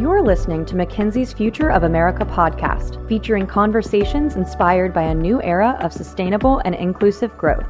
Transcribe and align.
You're 0.00 0.22
listening 0.22 0.64
to 0.64 0.76
McKinsey's 0.76 1.34
Future 1.34 1.70
of 1.70 1.82
America 1.82 2.24
podcast, 2.24 3.06
featuring 3.06 3.46
conversations 3.46 4.34
inspired 4.34 4.94
by 4.94 5.02
a 5.02 5.14
new 5.14 5.42
era 5.42 5.76
of 5.82 5.92
sustainable 5.92 6.62
and 6.64 6.74
inclusive 6.74 7.36
growth. 7.36 7.66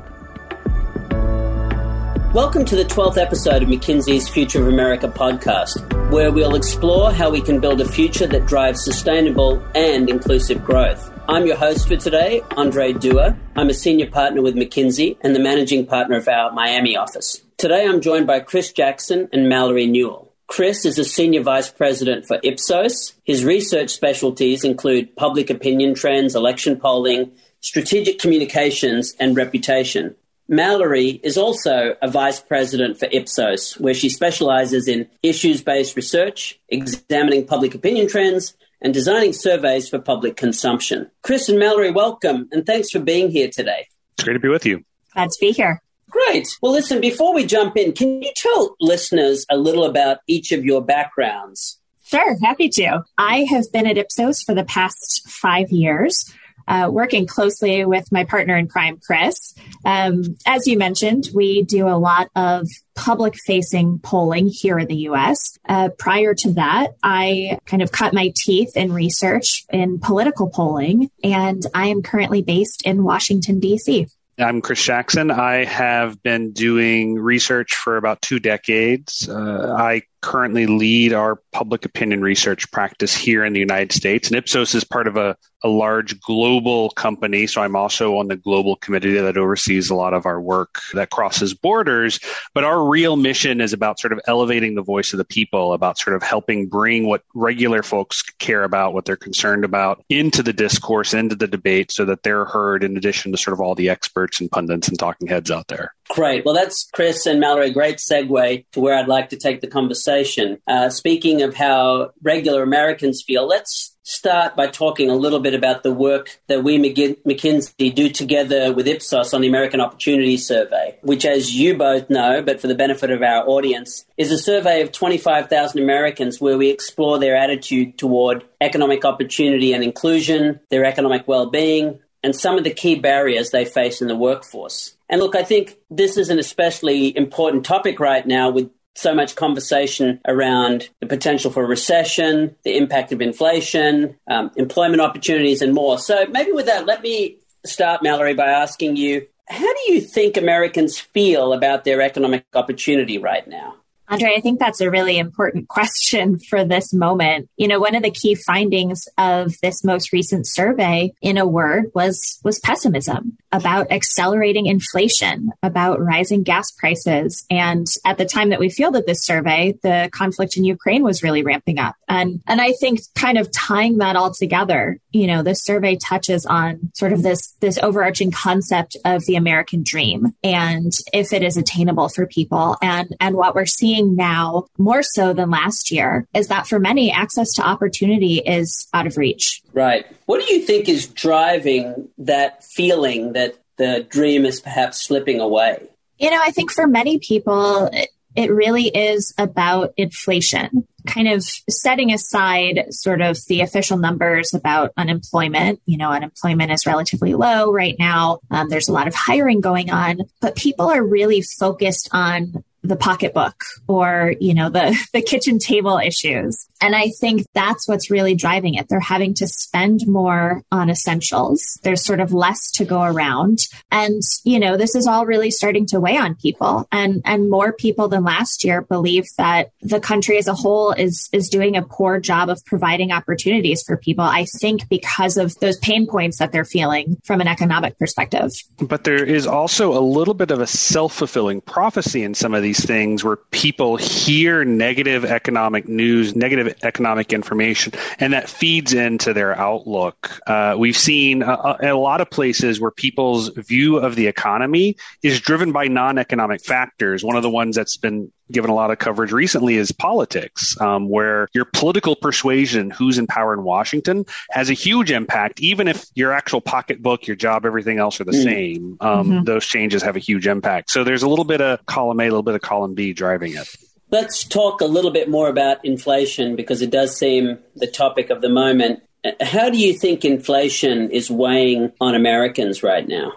Welcome 2.32 2.64
to 2.66 2.76
the 2.76 2.84
12th 2.84 3.18
episode 3.18 3.64
of 3.64 3.68
McKinsey's 3.68 4.28
Future 4.28 4.62
of 4.62 4.68
America 4.68 5.08
podcast, 5.08 6.12
where 6.12 6.30
we'll 6.30 6.54
explore 6.54 7.12
how 7.12 7.30
we 7.30 7.40
can 7.40 7.58
build 7.58 7.80
a 7.80 7.88
future 7.88 8.28
that 8.28 8.46
drives 8.46 8.84
sustainable 8.84 9.60
and 9.74 10.08
inclusive 10.08 10.64
growth. 10.64 11.12
I'm 11.28 11.48
your 11.48 11.56
host 11.56 11.88
for 11.88 11.96
today, 11.96 12.42
Andre 12.56 12.92
Dua. 12.92 13.36
I'm 13.56 13.70
a 13.70 13.74
senior 13.74 14.08
partner 14.08 14.40
with 14.40 14.54
McKinsey 14.54 15.16
and 15.22 15.34
the 15.34 15.40
managing 15.40 15.84
partner 15.84 16.18
of 16.18 16.28
our 16.28 16.52
Miami 16.52 16.96
office. 16.96 17.42
Today 17.58 17.88
I'm 17.88 18.00
joined 18.00 18.28
by 18.28 18.38
Chris 18.38 18.70
Jackson 18.70 19.28
and 19.32 19.48
Mallory 19.48 19.86
Newall. 19.86 20.29
Chris 20.50 20.84
is 20.84 20.98
a 20.98 21.04
senior 21.04 21.44
vice 21.44 21.70
president 21.70 22.26
for 22.26 22.40
Ipsos. 22.42 23.12
His 23.24 23.44
research 23.44 23.90
specialties 23.90 24.64
include 24.64 25.14
public 25.14 25.48
opinion 25.48 25.94
trends, 25.94 26.34
election 26.34 26.76
polling, 26.76 27.30
strategic 27.60 28.18
communications, 28.18 29.14
and 29.20 29.36
reputation. 29.36 30.16
Mallory 30.48 31.20
is 31.22 31.38
also 31.38 31.94
a 32.02 32.10
vice 32.10 32.40
president 32.40 32.98
for 32.98 33.06
Ipsos, 33.12 33.78
where 33.78 33.94
she 33.94 34.08
specializes 34.08 34.88
in 34.88 35.08
issues 35.22 35.62
based 35.62 35.94
research, 35.94 36.58
examining 36.68 37.46
public 37.46 37.76
opinion 37.76 38.08
trends, 38.08 38.56
and 38.82 38.92
designing 38.92 39.32
surveys 39.32 39.88
for 39.88 40.00
public 40.00 40.36
consumption. 40.36 41.08
Chris 41.22 41.48
and 41.48 41.60
Mallory, 41.60 41.92
welcome, 41.92 42.48
and 42.50 42.66
thanks 42.66 42.90
for 42.90 42.98
being 42.98 43.30
here 43.30 43.50
today. 43.52 43.86
It's 44.14 44.24
great 44.24 44.34
to 44.34 44.40
be 44.40 44.48
with 44.48 44.66
you. 44.66 44.84
Glad 45.14 45.30
to 45.30 45.38
be 45.40 45.52
here. 45.52 45.80
Great. 46.10 46.48
Well, 46.60 46.72
listen, 46.72 47.00
before 47.00 47.34
we 47.34 47.46
jump 47.46 47.76
in, 47.76 47.92
can 47.92 48.22
you 48.22 48.32
tell 48.36 48.76
listeners 48.80 49.46
a 49.50 49.56
little 49.56 49.84
about 49.84 50.18
each 50.26 50.52
of 50.52 50.64
your 50.64 50.84
backgrounds? 50.84 51.78
Sure, 52.04 52.36
happy 52.42 52.68
to. 52.70 53.04
I 53.16 53.46
have 53.50 53.70
been 53.72 53.86
at 53.86 53.96
Ipsos 53.96 54.42
for 54.42 54.54
the 54.54 54.64
past 54.64 55.22
five 55.28 55.70
years 55.70 56.24
uh, 56.70 56.88
working 56.90 57.26
closely 57.26 57.84
with 57.84 58.10
my 58.12 58.24
partner 58.24 58.56
in 58.56 58.68
crime, 58.68 58.98
Chris. 59.04 59.54
Um, 59.84 60.36
as 60.46 60.66
you 60.66 60.78
mentioned, 60.78 61.28
we 61.34 61.62
do 61.62 61.88
a 61.88 61.98
lot 61.98 62.28
of 62.36 62.68
public 62.94 63.34
facing 63.44 63.98
polling 63.98 64.48
here 64.48 64.78
in 64.78 64.86
the 64.86 65.08
US. 65.08 65.58
Uh, 65.68 65.88
prior 65.98 66.32
to 66.34 66.52
that, 66.52 66.92
I 67.02 67.58
kind 67.66 67.82
of 67.82 67.90
cut 67.90 68.14
my 68.14 68.32
teeth 68.36 68.76
in 68.76 68.92
research 68.92 69.64
in 69.72 69.98
political 69.98 70.48
polling, 70.48 71.10
and 71.24 71.62
I 71.74 71.88
am 71.88 72.02
currently 72.02 72.42
based 72.42 72.82
in 72.84 73.02
Washington, 73.02 73.58
D.C. 73.58 74.06
I'm 74.40 74.62
Chris 74.62 74.82
Jackson. 74.82 75.30
I 75.30 75.64
have 75.64 76.22
been 76.22 76.52
doing 76.52 77.16
research 77.16 77.74
for 77.74 77.96
about 77.96 78.22
two 78.22 78.38
decades. 78.40 79.28
Uh, 79.28 79.74
I 79.76 80.02
currently 80.20 80.66
lead 80.66 81.12
our 81.12 81.36
public 81.52 81.84
opinion 81.84 82.22
research 82.22 82.70
practice 82.70 83.14
here 83.14 83.44
in 83.44 83.52
the 83.52 83.60
United 83.60 83.92
States. 83.92 84.28
And 84.28 84.36
Ipsos 84.36 84.74
is 84.74 84.84
part 84.84 85.06
of 85.06 85.16
a, 85.16 85.36
a 85.62 85.68
large 85.68 86.20
global 86.20 86.90
company. 86.90 87.46
So 87.46 87.62
I'm 87.62 87.76
also 87.76 88.16
on 88.16 88.28
the 88.28 88.36
global 88.36 88.76
committee 88.76 89.14
that 89.14 89.36
oversees 89.36 89.90
a 89.90 89.94
lot 89.94 90.14
of 90.14 90.26
our 90.26 90.40
work 90.40 90.80
that 90.94 91.10
crosses 91.10 91.54
borders. 91.54 92.20
But 92.54 92.64
our 92.64 92.86
real 92.86 93.16
mission 93.16 93.60
is 93.60 93.72
about 93.72 94.00
sort 94.00 94.12
of 94.12 94.20
elevating 94.26 94.74
the 94.74 94.82
voice 94.82 95.12
of 95.12 95.18
the 95.18 95.24
people, 95.24 95.72
about 95.72 95.98
sort 95.98 96.16
of 96.16 96.22
helping 96.22 96.68
bring 96.68 97.06
what 97.06 97.22
regular 97.34 97.82
folks 97.82 98.22
care 98.22 98.64
about, 98.64 98.94
what 98.94 99.04
they're 99.04 99.16
concerned 99.16 99.64
about 99.64 100.04
into 100.08 100.42
the 100.42 100.52
discourse, 100.52 101.14
into 101.14 101.34
the 101.34 101.48
debate 101.48 101.92
so 101.92 102.04
that 102.04 102.22
they're 102.22 102.44
heard 102.44 102.84
in 102.84 102.96
addition 102.96 103.32
to 103.32 103.38
sort 103.38 103.54
of 103.54 103.60
all 103.60 103.74
the 103.74 103.88
experts 103.88 104.40
and 104.40 104.50
pundits 104.50 104.88
and 104.88 104.98
talking 104.98 105.28
heads 105.28 105.50
out 105.50 105.68
there. 105.68 105.94
Great. 106.10 106.44
Well, 106.44 106.54
that's 106.54 106.88
Chris 106.92 107.24
and 107.26 107.38
Mallory. 107.38 107.70
Great 107.70 107.98
segue 107.98 108.64
to 108.72 108.80
where 108.80 108.98
I'd 108.98 109.06
like 109.06 109.28
to 109.28 109.36
take 109.36 109.60
the 109.60 109.68
conversation. 109.68 110.58
Uh, 110.66 110.90
speaking 110.90 111.42
of 111.42 111.54
how 111.54 112.10
regular 112.20 112.64
Americans 112.64 113.22
feel, 113.24 113.46
let's 113.46 113.96
start 114.02 114.56
by 114.56 114.66
talking 114.66 115.08
a 115.08 115.14
little 115.14 115.38
bit 115.38 115.54
about 115.54 115.84
the 115.84 115.92
work 115.92 116.40
that 116.48 116.64
we 116.64 116.78
McKinsey 116.78 117.94
do 117.94 118.08
together 118.08 118.72
with 118.72 118.88
Ipsos 118.88 119.32
on 119.32 119.40
the 119.40 119.46
American 119.46 119.80
Opportunity 119.80 120.36
Survey, 120.36 120.98
which, 121.02 121.24
as 121.24 121.54
you 121.54 121.76
both 121.76 122.10
know, 122.10 122.42
but 122.42 122.60
for 122.60 122.66
the 122.66 122.74
benefit 122.74 123.12
of 123.12 123.22
our 123.22 123.46
audience, 123.46 124.04
is 124.16 124.32
a 124.32 124.38
survey 124.38 124.82
of 124.82 124.90
25,000 124.90 125.80
Americans 125.80 126.40
where 126.40 126.58
we 126.58 126.70
explore 126.70 127.20
their 127.20 127.36
attitude 127.36 127.98
toward 127.98 128.44
economic 128.60 129.04
opportunity 129.04 129.72
and 129.72 129.84
inclusion, 129.84 130.58
their 130.70 130.84
economic 130.84 131.28
well-being, 131.28 132.00
and 132.22 132.34
some 132.34 132.58
of 132.58 132.64
the 132.64 132.72
key 132.72 132.94
barriers 132.96 133.50
they 133.50 133.64
face 133.64 134.00
in 134.02 134.08
the 134.08 134.16
workforce. 134.16 134.96
And 135.08 135.20
look, 135.20 135.34
I 135.34 135.42
think 135.42 135.76
this 135.90 136.16
is 136.16 136.28
an 136.28 136.38
especially 136.38 137.16
important 137.16 137.64
topic 137.64 137.98
right 137.98 138.26
now 138.26 138.50
with 138.50 138.70
so 138.94 139.14
much 139.14 139.36
conversation 139.36 140.20
around 140.26 140.88
the 141.00 141.06
potential 141.06 141.50
for 141.50 141.66
recession, 141.66 142.54
the 142.64 142.76
impact 142.76 143.12
of 143.12 143.20
inflation, 143.20 144.16
um, 144.28 144.50
employment 144.56 145.00
opportunities, 145.00 145.62
and 145.62 145.72
more. 145.72 145.98
So 145.98 146.26
maybe 146.26 146.52
with 146.52 146.66
that, 146.66 146.86
let 146.86 147.02
me 147.02 147.36
start, 147.64 148.02
Mallory, 148.02 148.34
by 148.34 148.48
asking 148.50 148.96
you 148.96 149.26
how 149.48 149.58
do 149.58 149.92
you 149.92 150.00
think 150.00 150.36
Americans 150.36 150.98
feel 150.98 151.52
about 151.52 151.84
their 151.84 152.00
economic 152.00 152.44
opportunity 152.54 153.18
right 153.18 153.46
now? 153.48 153.74
Andre, 154.10 154.34
I 154.36 154.40
think 154.40 154.58
that's 154.58 154.80
a 154.80 154.90
really 154.90 155.18
important 155.18 155.68
question 155.68 156.38
for 156.38 156.64
this 156.64 156.92
moment. 156.92 157.48
You 157.56 157.68
know, 157.68 157.78
one 157.80 157.94
of 157.94 158.02
the 158.02 158.10
key 158.10 158.34
findings 158.34 159.06
of 159.16 159.54
this 159.62 159.84
most 159.84 160.12
recent 160.12 160.46
survey, 160.48 161.12
in 161.22 161.38
a 161.38 161.46
word, 161.46 161.86
was 161.94 162.40
was 162.44 162.58
pessimism 162.60 163.38
about 163.52 163.90
accelerating 163.90 164.66
inflation, 164.66 165.50
about 165.62 166.00
rising 166.00 166.42
gas 166.42 166.70
prices. 166.70 167.44
And 167.50 167.86
at 168.04 168.18
the 168.18 168.24
time 168.24 168.50
that 168.50 168.60
we 168.60 168.70
fielded 168.70 169.06
this 169.06 169.24
survey, 169.24 169.74
the 169.82 170.08
conflict 170.12 170.56
in 170.56 170.64
Ukraine 170.64 171.02
was 171.02 171.22
really 171.22 171.42
ramping 171.42 171.78
up. 171.78 171.96
And 172.08 172.40
and 172.46 172.60
I 172.60 172.72
think 172.72 173.00
kind 173.14 173.38
of 173.38 173.50
tying 173.52 173.98
that 173.98 174.16
all 174.16 174.32
together, 174.32 174.98
you 175.10 175.26
know, 175.26 175.42
this 175.42 175.64
survey 175.64 175.96
touches 175.96 176.46
on 176.46 176.90
sort 176.94 177.12
of 177.12 177.22
this 177.22 177.54
this 177.60 177.78
overarching 177.82 178.30
concept 178.30 178.96
of 179.04 179.24
the 179.26 179.36
American 179.36 179.82
dream 179.84 180.34
and 180.42 180.92
if 181.12 181.32
it 181.32 181.42
is 181.42 181.56
attainable 181.56 182.08
for 182.08 182.26
people 182.26 182.76
and 182.82 183.14
and 183.20 183.36
what 183.36 183.54
we're 183.54 183.66
seeing 183.66 184.16
now 184.16 184.66
more 184.78 185.02
so 185.02 185.32
than 185.32 185.50
last 185.50 185.90
year 185.90 186.26
is 186.34 186.48
that 186.48 186.66
for 186.66 186.78
many, 186.78 187.12
access 187.12 187.52
to 187.54 187.62
opportunity 187.62 188.38
is 188.38 188.88
out 188.92 189.06
of 189.06 189.16
reach. 189.16 189.62
Right. 189.72 190.06
What 190.30 190.46
do 190.46 190.54
you 190.54 190.60
think 190.60 190.88
is 190.88 191.08
driving 191.08 192.08
that 192.18 192.62
feeling 192.62 193.32
that 193.32 193.56
the 193.78 194.06
dream 194.08 194.46
is 194.46 194.60
perhaps 194.60 195.02
slipping 195.02 195.40
away? 195.40 195.88
You 196.20 196.30
know, 196.30 196.38
I 196.40 196.52
think 196.52 196.70
for 196.70 196.86
many 196.86 197.18
people, 197.18 197.90
it 198.36 198.50
really 198.52 198.86
is 198.86 199.34
about 199.38 199.92
inflation, 199.96 200.86
kind 201.04 201.26
of 201.26 201.42
setting 201.42 202.12
aside 202.12 202.84
sort 202.90 203.22
of 203.22 203.38
the 203.48 203.62
official 203.62 203.98
numbers 203.98 204.54
about 204.54 204.92
unemployment. 204.96 205.80
You 205.84 205.98
know, 205.98 206.12
unemployment 206.12 206.70
is 206.70 206.86
relatively 206.86 207.34
low 207.34 207.72
right 207.72 207.96
now. 207.98 208.38
Um, 208.52 208.68
there's 208.68 208.88
a 208.88 208.92
lot 208.92 209.08
of 209.08 209.16
hiring 209.16 209.60
going 209.60 209.90
on, 209.90 210.20
but 210.40 210.54
people 210.54 210.88
are 210.92 211.02
really 211.02 211.42
focused 211.42 212.08
on 212.12 212.62
the 212.82 212.96
pocketbook 212.96 213.64
or 213.88 214.34
you 214.40 214.54
know 214.54 214.70
the 214.70 214.96
the 215.12 215.22
kitchen 215.22 215.58
table 215.58 215.98
issues. 215.98 216.66
And 216.82 216.96
i 216.96 217.10
think 217.20 217.46
that's 217.52 217.86
what's 217.88 218.10
really 218.10 218.34
driving 218.34 218.74
it. 218.74 218.88
They're 218.88 219.00
having 219.00 219.34
to 219.34 219.46
spend 219.46 220.06
more 220.06 220.62
on 220.72 220.90
essentials. 220.90 221.78
There's 221.82 222.04
sort 222.04 222.20
of 222.20 222.32
less 222.32 222.70
to 222.72 222.84
go 222.84 223.02
around. 223.02 223.58
And 223.90 224.22
you 224.44 224.58
know 224.58 224.76
this 224.76 224.94
is 224.94 225.06
all 225.06 225.26
really 225.26 225.50
starting 225.50 225.86
to 225.86 226.00
weigh 226.00 226.16
on 226.16 226.36
people. 226.36 226.86
And 226.92 227.22
and 227.24 227.50
more 227.50 227.72
people 227.72 228.08
than 228.08 228.24
last 228.24 228.64
year 228.64 228.82
believe 228.82 229.26
that 229.36 229.70
the 229.82 230.00
country 230.00 230.38
as 230.38 230.46
a 230.46 230.54
whole 230.54 230.92
is 230.92 231.28
is 231.32 231.48
doing 231.48 231.76
a 231.76 231.82
poor 231.82 232.18
job 232.20 232.48
of 232.48 232.64
providing 232.64 233.12
opportunities 233.12 233.82
for 233.82 233.96
people 233.96 234.24
i 234.24 234.44
think 234.60 234.88
because 234.88 235.36
of 235.36 235.58
those 235.60 235.76
pain 235.78 236.06
points 236.06 236.38
that 236.38 236.52
they're 236.52 236.64
feeling 236.64 237.16
from 237.24 237.40
an 237.40 237.48
economic 237.48 237.98
perspective. 237.98 238.50
But 238.78 239.04
there 239.04 239.24
is 239.24 239.46
also 239.46 239.96
a 239.96 240.00
little 240.00 240.34
bit 240.34 240.50
of 240.50 240.60
a 240.60 240.66
self-fulfilling 240.66 241.62
prophecy 241.62 242.22
in 242.22 242.34
some 242.34 242.54
of 242.54 242.62
these 242.62 242.69
these 242.70 242.86
things 242.86 243.24
where 243.24 243.34
people 243.34 243.96
hear 243.96 244.64
negative 244.64 245.24
economic 245.24 245.88
news, 245.88 246.36
negative 246.36 246.76
economic 246.84 247.32
information, 247.32 247.92
and 248.20 248.32
that 248.32 248.48
feeds 248.48 248.92
into 248.92 249.32
their 249.32 249.58
outlook. 249.58 250.40
Uh, 250.46 250.76
we've 250.78 250.96
seen 250.96 251.42
a, 251.42 251.76
a, 251.82 251.94
lot 251.96 252.20
of 252.20 252.30
places 252.30 252.80
where 252.80 252.92
people's 252.92 253.48
view 253.48 253.96
of 253.96 254.14
the 254.14 254.28
economy 254.28 254.96
is 255.20 255.40
driven 255.40 255.72
by 255.72 255.88
non 255.88 256.16
economic 256.16 256.64
factors. 256.64 257.24
One 257.24 257.34
of 257.34 257.42
the 257.42 257.50
ones 257.50 257.74
that's 257.74 257.96
been 257.96 258.30
given 258.50 258.70
a 258.70 258.74
lot 258.74 258.90
of 258.90 258.98
coverage 258.98 259.32
recently 259.32 259.76
is 259.76 259.92
politics, 259.92 260.80
um, 260.80 261.08
where 261.08 261.48
your 261.52 261.64
political 261.64 262.16
persuasion, 262.16 262.90
who's 262.90 263.18
in 263.18 263.26
power 263.26 263.54
in 263.54 263.62
Washington, 263.62 264.24
has 264.50 264.70
a 264.70 264.74
huge 264.74 265.10
impact. 265.10 265.60
Even 265.60 265.88
if 265.88 266.04
your 266.14 266.32
actual 266.32 266.60
pocketbook, 266.60 267.26
your 267.26 267.36
job, 267.36 267.64
everything 267.64 267.98
else 267.98 268.20
are 268.20 268.24
the 268.24 268.32
mm. 268.32 268.44
same, 268.44 268.96
um, 269.00 269.30
mm-hmm. 269.30 269.44
those 269.44 269.66
changes 269.66 270.02
have 270.02 270.16
a 270.16 270.20
huge 270.20 270.46
impact. 270.46 270.90
So 270.90 271.04
there's 271.04 271.22
a 271.22 271.28
little 271.28 271.44
bit 271.44 271.60
of 271.60 271.84
column 271.86 272.20
A, 272.20 272.24
a 272.24 272.26
little 272.26 272.42
bit 272.42 272.54
of 272.54 272.60
column 272.60 272.94
B 272.94 273.12
driving 273.12 273.54
it. 273.54 273.68
Let's 274.10 274.42
talk 274.42 274.80
a 274.80 274.86
little 274.86 275.12
bit 275.12 275.28
more 275.28 275.48
about 275.48 275.84
inflation 275.84 276.56
because 276.56 276.82
it 276.82 276.90
does 276.90 277.16
seem 277.16 277.58
the 277.76 277.86
topic 277.86 278.30
of 278.30 278.40
the 278.40 278.48
moment. 278.48 279.02
How 279.40 279.70
do 279.70 279.78
you 279.78 279.96
think 279.96 280.24
inflation 280.24 281.10
is 281.10 281.30
weighing 281.30 281.92
on 282.00 282.14
Americans 282.14 282.82
right 282.82 283.06
now? 283.06 283.32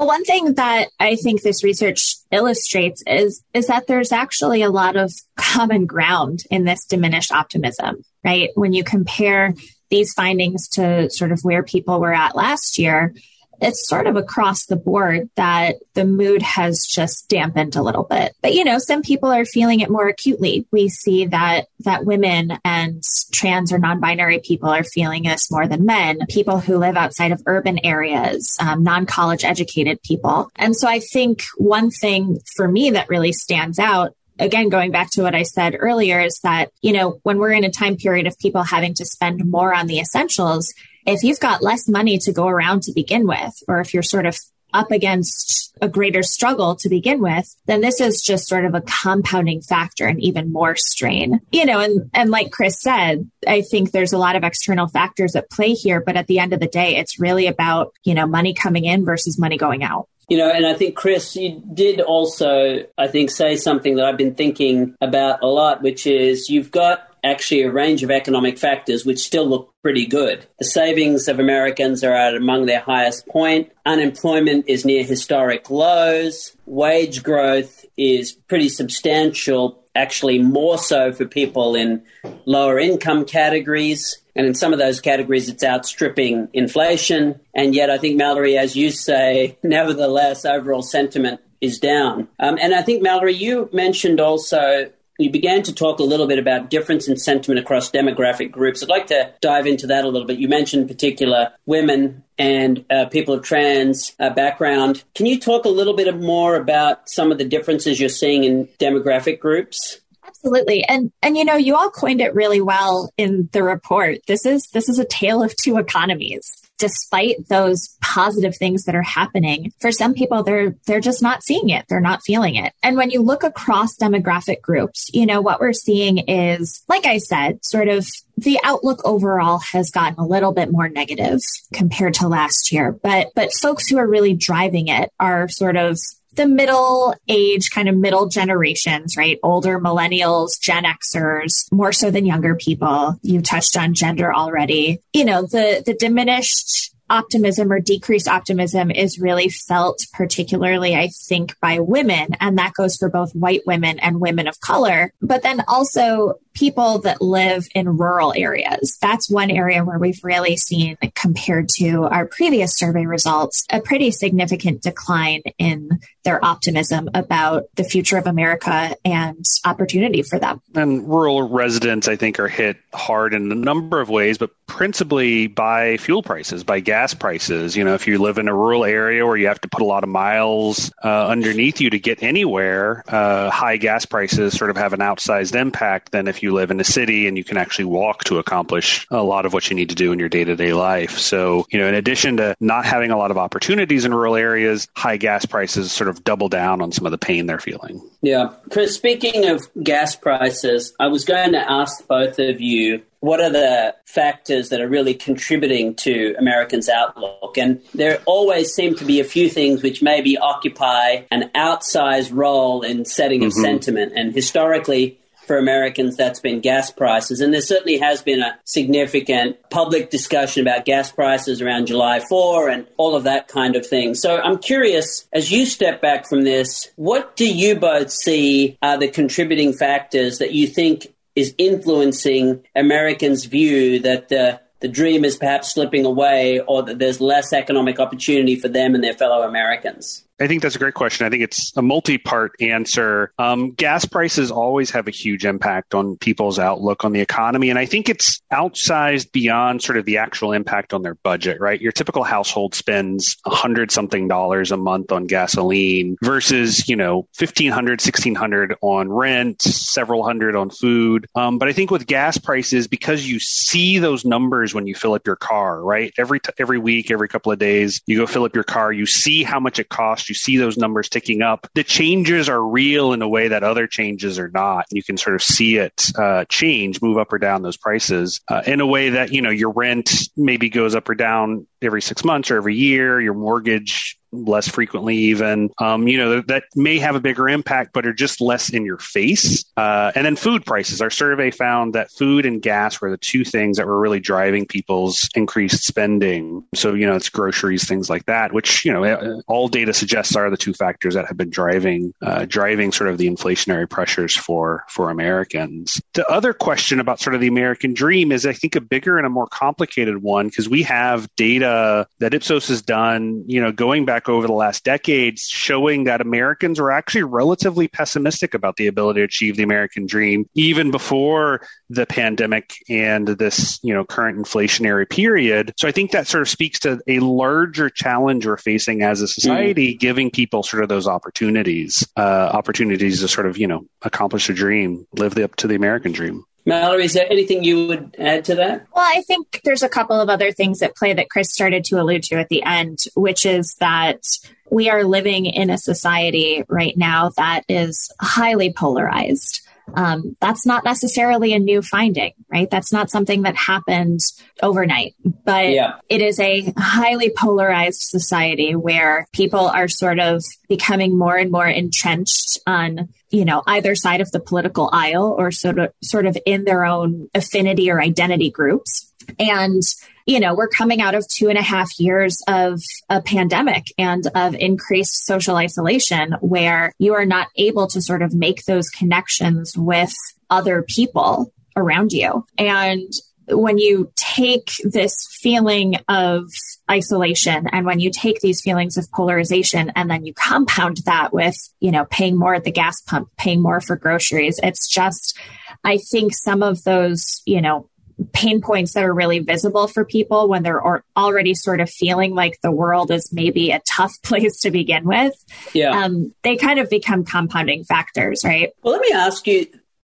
Well, 0.00 0.08
one 0.08 0.24
thing 0.24 0.54
that 0.54 0.88
I 0.98 1.16
think 1.16 1.42
this 1.42 1.62
research 1.62 2.16
illustrates 2.30 3.02
is 3.06 3.44
is 3.52 3.66
that 3.66 3.86
there's 3.86 4.12
actually 4.12 4.62
a 4.62 4.70
lot 4.70 4.96
of 4.96 5.12
common 5.36 5.84
ground 5.84 6.44
in 6.50 6.64
this 6.64 6.86
diminished 6.86 7.30
optimism, 7.30 8.02
right? 8.24 8.48
When 8.54 8.72
you 8.72 8.82
compare 8.82 9.52
these 9.90 10.14
findings 10.14 10.68
to 10.68 11.10
sort 11.10 11.32
of 11.32 11.40
where 11.42 11.62
people 11.62 12.00
were 12.00 12.14
at 12.14 12.34
last 12.34 12.78
year, 12.78 13.14
it's 13.60 13.88
sort 13.88 14.06
of 14.06 14.16
across 14.16 14.66
the 14.66 14.76
board 14.76 15.28
that 15.36 15.76
the 15.94 16.04
mood 16.04 16.42
has 16.42 16.86
just 16.86 17.28
dampened 17.28 17.76
a 17.76 17.82
little 17.82 18.04
bit. 18.04 18.34
But 18.42 18.54
you 18.54 18.64
know, 18.64 18.78
some 18.78 19.02
people 19.02 19.30
are 19.30 19.44
feeling 19.44 19.80
it 19.80 19.90
more 19.90 20.08
acutely. 20.08 20.66
We 20.70 20.88
see 20.88 21.26
that 21.26 21.66
that 21.80 22.04
women 22.04 22.58
and 22.64 23.02
trans 23.32 23.72
or 23.72 23.78
non-binary 23.78 24.40
people 24.40 24.68
are 24.68 24.84
feeling 24.84 25.24
this 25.24 25.50
more 25.50 25.66
than 25.66 25.86
men. 25.86 26.20
People 26.28 26.58
who 26.58 26.78
live 26.78 26.96
outside 26.96 27.32
of 27.32 27.42
urban 27.46 27.78
areas, 27.84 28.56
um, 28.60 28.82
non-college 28.82 29.44
educated 29.44 30.02
people. 30.02 30.50
And 30.56 30.76
so 30.76 30.88
I 30.88 31.00
think 31.00 31.44
one 31.56 31.90
thing 31.90 32.38
for 32.56 32.68
me 32.68 32.90
that 32.90 33.08
really 33.08 33.32
stands 33.32 33.78
out 33.78 34.14
again, 34.40 34.68
going 34.68 34.90
back 34.90 35.10
to 35.12 35.22
what 35.22 35.34
I 35.34 35.44
said 35.44 35.76
earlier, 35.78 36.20
is 36.20 36.40
that, 36.42 36.70
you 36.82 36.92
know, 36.92 37.20
when 37.22 37.38
we're 37.38 37.52
in 37.52 37.64
a 37.64 37.70
time 37.70 37.96
period 37.96 38.26
of 38.26 38.38
people 38.38 38.62
having 38.62 38.94
to 38.94 39.04
spend 39.04 39.48
more 39.48 39.72
on 39.72 39.86
the 39.86 40.00
essentials, 40.00 40.72
if 41.06 41.22
you've 41.22 41.40
got 41.40 41.62
less 41.62 41.88
money 41.88 42.18
to 42.18 42.32
go 42.32 42.48
around 42.48 42.82
to 42.82 42.92
begin 42.92 43.26
with, 43.26 43.54
or 43.68 43.80
if 43.80 43.94
you're 43.94 44.02
sort 44.02 44.26
of 44.26 44.36
up 44.72 44.90
against 44.90 45.76
a 45.82 45.88
greater 45.88 46.22
struggle 46.22 46.76
to 46.76 46.88
begin 46.88 47.20
with, 47.20 47.56
then 47.66 47.80
this 47.80 48.00
is 48.00 48.22
just 48.22 48.46
sort 48.46 48.64
of 48.64 48.74
a 48.74 48.82
compounding 48.82 49.60
factor 49.60 50.06
and 50.06 50.20
even 50.20 50.52
more 50.52 50.76
strain. 50.76 51.40
You 51.50 51.64
know, 51.64 51.80
and, 51.80 52.10
and 52.14 52.30
like 52.30 52.52
Chris 52.52 52.80
said, 52.80 53.28
I 53.46 53.62
think 53.62 53.90
there's 53.90 54.12
a 54.12 54.18
lot 54.18 54.36
of 54.36 54.44
external 54.44 54.86
factors 54.86 55.34
at 55.34 55.50
play 55.50 55.72
here, 55.72 56.00
but 56.00 56.16
at 56.16 56.26
the 56.26 56.38
end 56.38 56.52
of 56.52 56.60
the 56.60 56.66
day, 56.66 56.96
it's 56.96 57.18
really 57.18 57.46
about, 57.46 57.92
you 58.04 58.14
know, 58.14 58.26
money 58.26 58.54
coming 58.54 58.84
in 58.84 59.04
versus 59.04 59.38
money 59.38 59.56
going 59.56 59.82
out. 59.82 60.08
You 60.30 60.38
know, 60.38 60.48
and 60.48 60.64
I 60.64 60.74
think, 60.74 60.94
Chris, 60.94 61.34
you 61.34 61.60
did 61.74 62.00
also, 62.00 62.84
I 62.96 63.08
think, 63.08 63.30
say 63.30 63.56
something 63.56 63.96
that 63.96 64.06
I've 64.06 64.16
been 64.16 64.36
thinking 64.36 64.94
about 65.00 65.42
a 65.42 65.48
lot, 65.48 65.82
which 65.82 66.06
is 66.06 66.48
you've 66.48 66.70
got 66.70 67.10
actually 67.24 67.62
a 67.62 67.70
range 67.70 68.02
of 68.02 68.10
economic 68.10 68.56
factors 68.58 69.04
which 69.04 69.18
still 69.18 69.46
look 69.46 69.74
pretty 69.82 70.06
good. 70.06 70.46
The 70.58 70.64
savings 70.64 71.28
of 71.28 71.38
Americans 71.38 72.04
are 72.04 72.14
at 72.14 72.34
among 72.34 72.66
their 72.66 72.80
highest 72.80 73.26
point. 73.26 73.72
Unemployment 73.84 74.68
is 74.68 74.84
near 74.84 75.04
historic 75.04 75.68
lows. 75.68 76.56
Wage 76.64 77.22
growth 77.22 77.84
is 77.96 78.32
pretty 78.32 78.68
substantial, 78.68 79.79
actually 79.94 80.38
more 80.38 80.78
so 80.78 81.12
for 81.12 81.24
people 81.24 81.74
in 81.74 82.02
lower 82.44 82.78
income 82.78 83.24
categories. 83.24 84.18
And 84.36 84.46
in 84.46 84.54
some 84.54 84.72
of 84.72 84.78
those 84.78 85.00
categories, 85.00 85.48
it's 85.48 85.64
outstripping 85.64 86.48
inflation. 86.52 87.40
And 87.54 87.74
yet, 87.74 87.90
I 87.90 87.98
think, 87.98 88.16
Mallory, 88.16 88.56
as 88.56 88.76
you 88.76 88.90
say, 88.90 89.58
nevertheless, 89.62 90.44
overall 90.44 90.82
sentiment 90.82 91.40
is 91.60 91.78
down. 91.78 92.28
Um, 92.38 92.58
and 92.60 92.74
I 92.74 92.82
think, 92.82 93.02
Mallory, 93.02 93.34
you 93.34 93.68
mentioned 93.72 94.20
also 94.20 94.90
you 95.20 95.30
began 95.30 95.62
to 95.62 95.74
talk 95.74 95.98
a 95.98 96.04
little 96.04 96.26
bit 96.26 96.38
about 96.38 96.70
difference 96.70 97.06
in 97.06 97.16
sentiment 97.16 97.60
across 97.60 97.90
demographic 97.90 98.50
groups. 98.50 98.82
I'd 98.82 98.88
like 98.88 99.08
to 99.08 99.32
dive 99.40 99.66
into 99.66 99.86
that 99.88 100.04
a 100.04 100.08
little 100.08 100.26
bit. 100.26 100.38
You 100.38 100.48
mentioned 100.48 100.82
in 100.82 100.88
particular 100.88 101.52
women 101.66 102.24
and 102.40 102.86
uh, 102.88 103.04
people 103.04 103.34
of 103.34 103.44
trans 103.44 104.16
uh, 104.18 104.30
background. 104.30 105.04
Can 105.14 105.26
you 105.26 105.38
talk 105.38 105.66
a 105.66 105.68
little 105.68 105.94
bit 105.94 106.18
more 106.18 106.56
about 106.56 107.08
some 107.10 107.30
of 107.30 107.36
the 107.36 107.44
differences 107.44 108.00
you're 108.00 108.08
seeing 108.08 108.44
in 108.44 108.66
demographic 108.78 109.38
groups? 109.38 110.00
Absolutely. 110.26 110.82
And 110.84 111.12
and 111.22 111.36
you 111.36 111.44
know, 111.44 111.56
you 111.56 111.76
all 111.76 111.90
coined 111.90 112.22
it 112.22 112.34
really 112.34 112.62
well 112.62 113.12
in 113.18 113.50
the 113.52 113.62
report. 113.62 114.20
This 114.26 114.46
is 114.46 114.66
this 114.72 114.88
is 114.88 114.98
a 114.98 115.04
tale 115.04 115.42
of 115.42 115.54
two 115.62 115.76
economies 115.76 116.59
despite 116.80 117.48
those 117.48 117.96
positive 118.02 118.56
things 118.56 118.84
that 118.84 118.96
are 118.96 119.02
happening 119.02 119.72
for 119.78 119.92
some 119.92 120.14
people 120.14 120.42
they're 120.42 120.74
they're 120.86 121.00
just 121.00 121.22
not 121.22 121.44
seeing 121.44 121.68
it. 121.68 121.84
They're 121.88 122.00
not 122.00 122.22
feeling 122.24 122.56
it. 122.56 122.72
And 122.82 122.96
when 122.96 123.10
you 123.10 123.22
look 123.22 123.44
across 123.44 123.96
demographic 123.96 124.60
groups 124.62 125.08
you 125.12 125.26
know 125.26 125.40
what 125.40 125.60
we're 125.60 125.72
seeing 125.72 126.18
is 126.18 126.82
like 126.88 127.06
i 127.06 127.18
said 127.18 127.64
sort 127.64 127.88
of 127.88 128.06
the 128.40 128.58
outlook 128.64 129.00
overall 129.04 129.58
has 129.58 129.90
gotten 129.90 130.18
a 130.18 130.26
little 130.26 130.52
bit 130.52 130.72
more 130.72 130.88
negative 130.88 131.40
compared 131.74 132.14
to 132.14 132.28
last 132.28 132.72
year. 132.72 132.92
But 132.92 133.28
but 133.34 133.52
folks 133.52 133.88
who 133.88 133.98
are 133.98 134.06
really 134.06 134.34
driving 134.34 134.88
it 134.88 135.12
are 135.20 135.48
sort 135.48 135.76
of 135.76 135.98
the 136.40 136.46
middle 136.46 137.14
age, 137.28 137.70
kind 137.70 137.86
of 137.86 137.94
middle 137.96 138.26
generations, 138.26 139.14
right? 139.14 139.38
Older 139.42 139.78
millennials, 139.78 140.58
Gen 140.58 140.84
Xers, 140.84 141.70
more 141.70 141.92
so 141.92 142.10
than 142.10 142.24
younger 142.24 142.56
people. 142.56 143.18
You 143.20 143.42
touched 143.42 143.76
on 143.76 143.92
gender 143.92 144.34
already. 144.34 145.00
You 145.12 145.26
know, 145.26 145.42
the, 145.42 145.82
the 145.84 145.92
diminished 145.92 146.94
optimism 147.10 147.70
or 147.70 147.80
decreased 147.80 148.26
optimism 148.26 148.90
is 148.90 149.18
really 149.18 149.50
felt 149.50 149.98
particularly, 150.14 150.94
I 150.94 151.10
think, 151.28 151.58
by 151.60 151.80
women. 151.80 152.28
And 152.40 152.56
that 152.56 152.72
goes 152.72 152.96
for 152.96 153.10
both 153.10 153.34
white 153.34 153.62
women 153.66 153.98
and 153.98 154.18
women 154.18 154.46
of 154.48 154.60
color. 154.60 155.12
But 155.20 155.42
then 155.42 155.62
also 155.68 156.34
people 156.60 156.98
that 157.00 157.22
live 157.22 157.66
in 157.74 157.96
rural 157.96 158.34
areas. 158.36 158.98
That's 159.00 159.30
one 159.30 159.50
area 159.50 159.82
where 159.82 159.98
we've 159.98 160.20
really 160.22 160.58
seen, 160.58 160.98
compared 161.14 161.70
to 161.78 162.04
our 162.04 162.26
previous 162.26 162.76
survey 162.76 163.06
results, 163.06 163.66
a 163.70 163.80
pretty 163.80 164.10
significant 164.10 164.82
decline 164.82 165.40
in 165.56 165.88
their 166.22 166.44
optimism 166.44 167.08
about 167.14 167.64
the 167.76 167.84
future 167.84 168.18
of 168.18 168.26
America 168.26 168.94
and 169.06 169.42
opportunity 169.64 170.22
for 170.22 170.38
them. 170.38 170.60
And 170.74 171.08
rural 171.08 171.48
residents, 171.48 172.08
I 172.08 172.16
think, 172.16 172.38
are 172.38 172.48
hit 172.48 172.76
hard 172.92 173.32
in 173.32 173.50
a 173.50 173.54
number 173.54 174.00
of 174.00 174.10
ways, 174.10 174.36
but 174.36 174.50
principally 174.66 175.46
by 175.46 175.96
fuel 175.96 176.22
prices, 176.22 176.62
by 176.62 176.80
gas 176.80 177.14
prices. 177.14 177.74
You 177.74 177.84
know, 177.84 177.94
if 177.94 178.06
you 178.06 178.18
live 178.18 178.36
in 178.36 178.48
a 178.48 178.54
rural 178.54 178.84
area 178.84 179.26
where 179.26 179.36
you 179.36 179.46
have 179.46 179.60
to 179.62 179.68
put 179.68 179.80
a 179.80 179.86
lot 179.86 180.02
of 180.02 180.10
miles 180.10 180.92
uh, 181.02 181.26
underneath 181.26 181.80
you 181.80 181.88
to 181.90 181.98
get 181.98 182.22
anywhere, 182.22 183.02
uh, 183.08 183.48
high 183.48 183.78
gas 183.78 184.04
prices 184.04 184.56
sort 184.56 184.70
of 184.70 184.76
have 184.76 184.92
an 184.92 185.00
outsized 185.00 185.58
impact 185.58 186.12
than 186.12 186.28
if 186.28 186.42
you 186.42 186.49
live 186.50 186.70
in 186.70 186.80
a 186.80 186.84
city 186.84 187.26
and 187.26 187.36
you 187.36 187.44
can 187.44 187.56
actually 187.56 187.86
walk 187.86 188.24
to 188.24 188.38
accomplish 188.38 189.06
a 189.10 189.22
lot 189.22 189.46
of 189.46 189.52
what 189.52 189.68
you 189.70 189.76
need 189.76 189.90
to 189.90 189.94
do 189.94 190.12
in 190.12 190.18
your 190.18 190.28
day 190.28 190.44
to 190.44 190.56
day 190.56 190.72
life. 190.72 191.18
So, 191.18 191.66
you 191.70 191.78
know, 191.78 191.86
in 191.86 191.94
addition 191.94 192.36
to 192.38 192.54
not 192.60 192.84
having 192.84 193.10
a 193.10 193.16
lot 193.16 193.30
of 193.30 193.38
opportunities 193.38 194.04
in 194.04 194.14
rural 194.14 194.36
areas, 194.36 194.88
high 194.96 195.16
gas 195.16 195.46
prices 195.46 195.92
sort 195.92 196.08
of 196.08 196.24
double 196.24 196.48
down 196.48 196.80
on 196.80 196.92
some 196.92 197.06
of 197.06 197.12
the 197.12 197.18
pain 197.18 197.46
they're 197.46 197.58
feeling. 197.58 198.02
Yeah. 198.22 198.54
Chris, 198.70 198.94
speaking 198.94 199.48
of 199.48 199.62
gas 199.82 200.16
prices, 200.16 200.92
I 201.00 201.08
was 201.08 201.24
going 201.24 201.52
to 201.52 201.70
ask 201.70 202.06
both 202.06 202.38
of 202.38 202.60
you 202.60 203.02
what 203.20 203.40
are 203.40 203.50
the 203.50 203.94
factors 204.04 204.70
that 204.70 204.80
are 204.80 204.88
really 204.88 205.14
contributing 205.14 205.94
to 205.94 206.34
Americans' 206.38 206.88
outlook? 206.88 207.58
And 207.58 207.80
there 207.94 208.22
always 208.24 208.72
seem 208.72 208.96
to 208.96 209.04
be 209.04 209.20
a 209.20 209.24
few 209.24 209.48
things 209.50 209.82
which 209.82 210.02
maybe 210.02 210.38
occupy 210.38 211.24
an 211.30 211.50
outsized 211.54 212.30
role 212.32 212.82
in 212.82 213.04
setting 213.04 213.44
of 213.44 213.52
mm-hmm. 213.52 213.60
sentiment. 213.60 214.12
And 214.16 214.34
historically, 214.34 215.19
for 215.50 215.58
Americans, 215.58 216.16
that's 216.16 216.38
been 216.38 216.60
gas 216.60 216.92
prices. 216.92 217.40
And 217.40 217.52
there 217.52 217.60
certainly 217.60 217.98
has 217.98 218.22
been 218.22 218.38
a 218.38 218.56
significant 218.62 219.56
public 219.68 220.08
discussion 220.08 220.62
about 220.62 220.84
gas 220.84 221.10
prices 221.10 221.60
around 221.60 221.88
July 221.88 222.20
4 222.20 222.68
and 222.68 222.86
all 222.98 223.16
of 223.16 223.24
that 223.24 223.48
kind 223.48 223.74
of 223.74 223.84
thing. 223.84 224.14
So 224.14 224.38
I'm 224.38 224.58
curious, 224.58 225.26
as 225.32 225.50
you 225.50 225.66
step 225.66 226.00
back 226.00 226.28
from 226.28 226.42
this, 226.42 226.92
what 226.94 227.34
do 227.34 227.52
you 227.52 227.74
both 227.74 228.12
see 228.12 228.78
are 228.80 228.96
the 228.96 229.08
contributing 229.08 229.72
factors 229.72 230.38
that 230.38 230.52
you 230.52 230.68
think 230.68 231.12
is 231.34 231.52
influencing 231.58 232.64
Americans' 232.76 233.46
view 233.46 233.98
that 233.98 234.28
the 234.28 234.60
the 234.78 234.88
dream 234.88 235.24
is 235.24 235.36
perhaps 235.36 235.72
slipping 235.72 236.06
away 236.06 236.60
or 236.60 236.82
that 236.82 236.98
there's 236.98 237.20
less 237.20 237.52
economic 237.52 238.00
opportunity 238.00 238.56
for 238.56 238.68
them 238.68 238.94
and 238.94 239.04
their 239.04 239.12
fellow 239.12 239.46
Americans? 239.46 240.24
I 240.40 240.46
think 240.46 240.62
that's 240.62 240.74
a 240.74 240.78
great 240.78 240.94
question. 240.94 241.26
I 241.26 241.30
think 241.30 241.42
it's 241.42 241.76
a 241.76 241.82
multi 241.82 242.16
part 242.16 242.52
answer. 242.60 243.30
Um, 243.38 243.72
gas 243.72 244.06
prices 244.06 244.50
always 244.50 244.90
have 244.90 245.06
a 245.06 245.10
huge 245.10 245.44
impact 245.44 245.94
on 245.94 246.16
people's 246.16 246.58
outlook 246.58 247.04
on 247.04 247.12
the 247.12 247.20
economy. 247.20 247.68
And 247.68 247.78
I 247.78 247.84
think 247.84 248.08
it's 248.08 248.40
outsized 248.50 249.32
beyond 249.32 249.82
sort 249.82 249.98
of 249.98 250.06
the 250.06 250.16
actual 250.16 250.52
impact 250.52 250.94
on 250.94 251.02
their 251.02 251.14
budget, 251.16 251.60
right? 251.60 251.78
Your 251.78 251.92
typical 251.92 252.24
household 252.24 252.74
spends 252.74 253.36
a 253.44 253.50
hundred 253.50 253.90
something 253.90 254.28
dollars 254.28 254.72
a 254.72 254.78
month 254.78 255.12
on 255.12 255.26
gasoline 255.26 256.16
versus, 256.22 256.88
you 256.88 256.96
know, 256.96 257.28
1500, 257.38 258.00
1600 258.00 258.76
on 258.80 259.10
rent, 259.10 259.60
several 259.60 260.24
hundred 260.24 260.56
on 260.56 260.70
food. 260.70 261.26
Um, 261.34 261.58
but 261.58 261.68
I 261.68 261.72
think 261.72 261.90
with 261.90 262.06
gas 262.06 262.38
prices, 262.38 262.88
because 262.88 263.26
you 263.26 263.40
see 263.40 263.98
those 263.98 264.24
numbers 264.24 264.72
when 264.72 264.86
you 264.86 264.94
fill 264.94 265.12
up 265.12 265.26
your 265.26 265.36
car, 265.36 265.82
right? 265.82 266.14
Every, 266.16 266.40
t- 266.40 266.52
every 266.58 266.78
week, 266.78 267.10
every 267.10 267.28
couple 267.28 267.52
of 267.52 267.58
days, 267.58 268.00
you 268.06 268.16
go 268.16 268.26
fill 268.26 268.44
up 268.44 268.54
your 268.54 268.64
car, 268.64 268.90
you 268.90 269.04
see 269.04 269.42
how 269.42 269.60
much 269.60 269.78
it 269.78 269.90
costs 269.90 270.29
you 270.30 270.34
see 270.34 270.56
those 270.56 270.78
numbers 270.78 271.10
ticking 271.10 271.42
up. 271.42 271.66
The 271.74 271.84
changes 271.84 272.48
are 272.48 272.64
real 272.64 273.12
in 273.12 273.20
a 273.20 273.28
way 273.28 273.48
that 273.48 273.62
other 273.62 273.86
changes 273.86 274.38
are 274.38 274.48
not. 274.48 274.86
You 274.90 275.02
can 275.02 275.18
sort 275.18 275.34
of 275.36 275.42
see 275.42 275.76
it 275.76 276.10
uh, 276.16 276.46
change, 276.46 277.02
move 277.02 277.18
up 277.18 277.32
or 277.32 277.38
down 277.38 277.62
those 277.62 277.76
prices 277.76 278.40
uh, 278.48 278.62
in 278.66 278.80
a 278.80 278.86
way 278.86 279.10
that, 279.10 279.32
you 279.32 279.42
know, 279.42 279.50
your 279.50 279.72
rent 279.72 280.10
maybe 280.36 280.70
goes 280.70 280.94
up 280.94 281.08
or 281.08 281.14
down 281.14 281.66
every 281.82 282.00
six 282.00 282.24
months 282.24 282.50
or 282.50 282.56
every 282.56 282.76
year. 282.76 283.20
Your 283.20 283.34
mortgage 283.34 284.19
less 284.32 284.68
frequently, 284.68 285.16
even. 285.16 285.70
Um, 285.78 286.08
you 286.08 286.18
know, 286.18 286.40
that 286.42 286.64
may 286.74 286.98
have 286.98 287.14
a 287.14 287.20
bigger 287.20 287.48
impact, 287.48 287.92
but 287.92 288.06
are 288.06 288.12
just 288.12 288.40
less 288.40 288.70
in 288.70 288.84
your 288.84 288.98
face. 288.98 289.64
Uh, 289.76 290.12
and 290.14 290.24
then 290.24 290.36
food 290.36 290.64
prices. 290.64 291.00
Our 291.00 291.10
survey 291.10 291.50
found 291.50 291.94
that 291.94 292.10
food 292.10 292.46
and 292.46 292.62
gas 292.62 293.00
were 293.00 293.10
the 293.10 293.16
two 293.16 293.44
things 293.44 293.76
that 293.76 293.86
were 293.86 293.98
really 293.98 294.20
driving 294.20 294.66
people's 294.66 295.28
increased 295.34 295.84
spending. 295.84 296.64
So, 296.74 296.94
you 296.94 297.06
know, 297.06 297.16
it's 297.16 297.28
groceries, 297.28 297.86
things 297.86 298.10
like 298.10 298.26
that, 298.26 298.52
which, 298.52 298.84
you 298.84 298.92
know, 298.92 299.42
all 299.46 299.68
data 299.68 299.92
suggests 299.92 300.36
are 300.36 300.50
the 300.50 300.56
two 300.56 300.74
factors 300.74 301.14
that 301.14 301.26
have 301.26 301.36
been 301.36 301.50
driving, 301.50 302.12
uh, 302.22 302.44
driving 302.46 302.92
sort 302.92 303.10
of 303.10 303.18
the 303.18 303.28
inflationary 303.28 303.88
pressures 303.88 304.36
for, 304.36 304.84
for 304.88 305.10
Americans. 305.10 306.00
The 306.14 306.26
other 306.28 306.52
question 306.52 307.00
about 307.00 307.20
sort 307.20 307.34
of 307.34 307.40
the 307.40 307.48
American 307.48 307.94
dream 307.94 308.32
is, 308.32 308.46
I 308.46 308.52
think, 308.52 308.76
a 308.76 308.80
bigger 308.80 309.18
and 309.18 309.26
a 309.26 309.30
more 309.30 309.46
complicated 309.46 310.22
one 310.22 310.48
because 310.48 310.68
we 310.68 310.82
have 310.84 311.28
data 311.36 312.06
that 312.18 312.34
Ipsos 312.34 312.68
has 312.68 312.82
done, 312.82 313.44
you 313.46 313.60
know, 313.60 313.72
going 313.72 314.04
back 314.04 314.19
over 314.28 314.46
the 314.46 314.52
last 314.52 314.84
decades, 314.84 315.46
showing 315.48 316.04
that 316.04 316.20
Americans 316.20 316.80
were 316.80 316.92
actually 316.92 317.22
relatively 317.22 317.88
pessimistic 317.88 318.54
about 318.54 318.76
the 318.76 318.86
ability 318.86 319.20
to 319.20 319.24
achieve 319.24 319.56
the 319.56 319.62
American 319.62 320.06
dream, 320.06 320.48
even 320.54 320.90
before 320.90 321.62
the 321.88 322.06
pandemic 322.06 322.74
and 322.88 323.26
this, 323.26 323.80
you 323.82 323.92
know, 323.92 324.04
current 324.04 324.38
inflationary 324.38 325.08
period. 325.08 325.72
So 325.76 325.88
I 325.88 325.92
think 325.92 326.12
that 326.12 326.26
sort 326.26 326.42
of 326.42 326.48
speaks 326.48 326.80
to 326.80 327.00
a 327.06 327.18
larger 327.18 327.90
challenge 327.90 328.46
we're 328.46 328.56
facing 328.56 329.02
as 329.02 329.20
a 329.20 329.28
society, 329.28 329.94
mm. 329.94 330.00
giving 330.00 330.30
people 330.30 330.62
sort 330.62 330.82
of 330.82 330.88
those 330.88 331.06
opportunities, 331.06 332.06
uh, 332.16 332.50
opportunities 332.52 333.20
to 333.20 333.28
sort 333.28 333.46
of, 333.46 333.58
you 333.58 333.66
know, 333.66 333.84
accomplish 334.02 334.48
a 334.48 334.52
dream, 334.52 335.06
live 335.12 335.34
the, 335.34 335.44
up 335.44 335.56
to 335.56 335.66
the 335.66 335.74
American 335.74 336.12
dream. 336.12 336.44
Mallory, 336.64 337.04
is 337.04 337.14
there 337.14 337.26
anything 337.30 337.64
you 337.64 337.86
would 337.86 338.16
add 338.18 338.44
to 338.46 338.54
that? 338.56 338.86
Well, 338.94 339.04
I 339.04 339.22
think 339.22 339.60
there's 339.64 339.82
a 339.82 339.88
couple 339.88 340.20
of 340.20 340.28
other 340.28 340.52
things 340.52 340.82
at 340.82 340.96
play 340.96 341.12
that 341.14 341.30
Chris 341.30 341.52
started 341.52 341.84
to 341.84 342.00
allude 342.00 342.22
to 342.24 342.36
at 342.36 342.48
the 342.48 342.62
end, 342.62 342.98
which 343.14 343.46
is 343.46 343.74
that 343.76 344.22
we 344.70 344.88
are 344.88 345.04
living 345.04 345.46
in 345.46 345.70
a 345.70 345.78
society 345.78 346.62
right 346.68 346.96
now 346.96 347.30
that 347.36 347.64
is 347.68 348.12
highly 348.20 348.72
polarized. 348.72 349.66
Um, 349.94 350.36
that's 350.40 350.66
not 350.66 350.84
necessarily 350.84 351.52
a 351.52 351.58
new 351.58 351.82
finding, 351.82 352.32
right? 352.50 352.70
That's 352.70 352.92
not 352.92 353.10
something 353.10 353.42
that 353.42 353.56
happened 353.56 354.20
overnight, 354.62 355.14
but 355.44 355.70
yeah. 355.70 355.96
it 356.08 356.20
is 356.20 356.38
a 356.40 356.72
highly 356.78 357.30
polarized 357.36 358.00
society 358.00 358.74
where 358.74 359.26
people 359.32 359.68
are 359.68 359.88
sort 359.88 360.20
of 360.20 360.42
becoming 360.68 361.18
more 361.18 361.36
and 361.36 361.50
more 361.50 361.66
entrenched 361.66 362.58
on 362.66 363.08
you 363.30 363.44
know 363.44 363.62
either 363.66 363.94
side 363.94 364.20
of 364.20 364.30
the 364.32 364.40
political 364.40 364.90
aisle 364.92 365.34
or 365.38 365.50
sort 365.50 365.78
of 365.78 365.92
sort 366.02 366.26
of 366.26 366.36
in 366.46 366.64
their 366.64 366.84
own 366.84 367.28
affinity 367.34 367.90
or 367.90 368.00
identity 368.00 368.50
groups 368.50 369.09
and 369.38 369.82
you 370.30 370.38
know, 370.38 370.54
we're 370.54 370.68
coming 370.68 371.00
out 371.00 371.16
of 371.16 371.26
two 371.26 371.48
and 371.48 371.58
a 371.58 371.62
half 371.62 371.98
years 371.98 372.40
of 372.46 372.80
a 373.08 373.20
pandemic 373.20 373.86
and 373.98 374.28
of 374.36 374.54
increased 374.54 375.26
social 375.26 375.56
isolation 375.56 376.36
where 376.40 376.92
you 376.98 377.14
are 377.14 377.24
not 377.24 377.48
able 377.56 377.88
to 377.88 378.00
sort 378.00 378.22
of 378.22 378.32
make 378.32 378.64
those 378.64 378.88
connections 378.90 379.76
with 379.76 380.14
other 380.48 380.84
people 380.86 381.52
around 381.76 382.12
you. 382.12 382.44
And 382.58 383.12
when 383.48 383.78
you 383.78 384.12
take 384.14 384.70
this 384.84 385.14
feeling 385.40 385.96
of 386.08 386.44
isolation 386.88 387.66
and 387.72 387.84
when 387.84 387.98
you 387.98 388.12
take 388.12 388.40
these 388.40 388.60
feelings 388.60 388.96
of 388.96 389.10
polarization 389.12 389.90
and 389.96 390.08
then 390.08 390.24
you 390.24 390.32
compound 390.32 390.98
that 391.06 391.32
with, 391.32 391.56
you 391.80 391.90
know, 391.90 392.04
paying 392.04 392.38
more 392.38 392.54
at 392.54 392.62
the 392.62 392.70
gas 392.70 393.00
pump, 393.00 393.28
paying 393.36 393.60
more 393.60 393.80
for 393.80 393.96
groceries, 393.96 394.60
it's 394.62 394.88
just, 394.88 395.36
I 395.82 395.96
think 395.96 396.34
some 396.34 396.62
of 396.62 396.84
those, 396.84 397.42
you 397.46 397.60
know, 397.60 397.88
pain 398.32 398.60
points 398.60 398.94
that 398.94 399.04
are 399.04 399.14
really 399.14 399.38
visible 399.38 399.86
for 399.86 400.04
people 400.04 400.48
when 400.48 400.62
they're 400.62 401.02
already 401.16 401.54
sort 401.54 401.80
of 401.80 401.90
feeling 401.90 402.34
like 402.34 402.60
the 402.62 402.70
world 402.70 403.10
is 403.10 403.32
maybe 403.32 403.70
a 403.70 403.80
tough 403.88 404.14
place 404.22 404.60
to 404.60 404.70
begin 404.70 405.04
with. 405.04 405.34
Yeah. 405.72 405.90
Um, 405.90 406.34
they 406.42 406.56
kind 406.56 406.78
of 406.78 406.90
become 406.90 407.24
compounding 407.24 407.84
factors, 407.84 408.42
right? 408.44 408.72
Well, 408.82 408.92
let 408.92 409.02
me 409.02 409.12
ask 409.12 409.46
you 409.46 409.66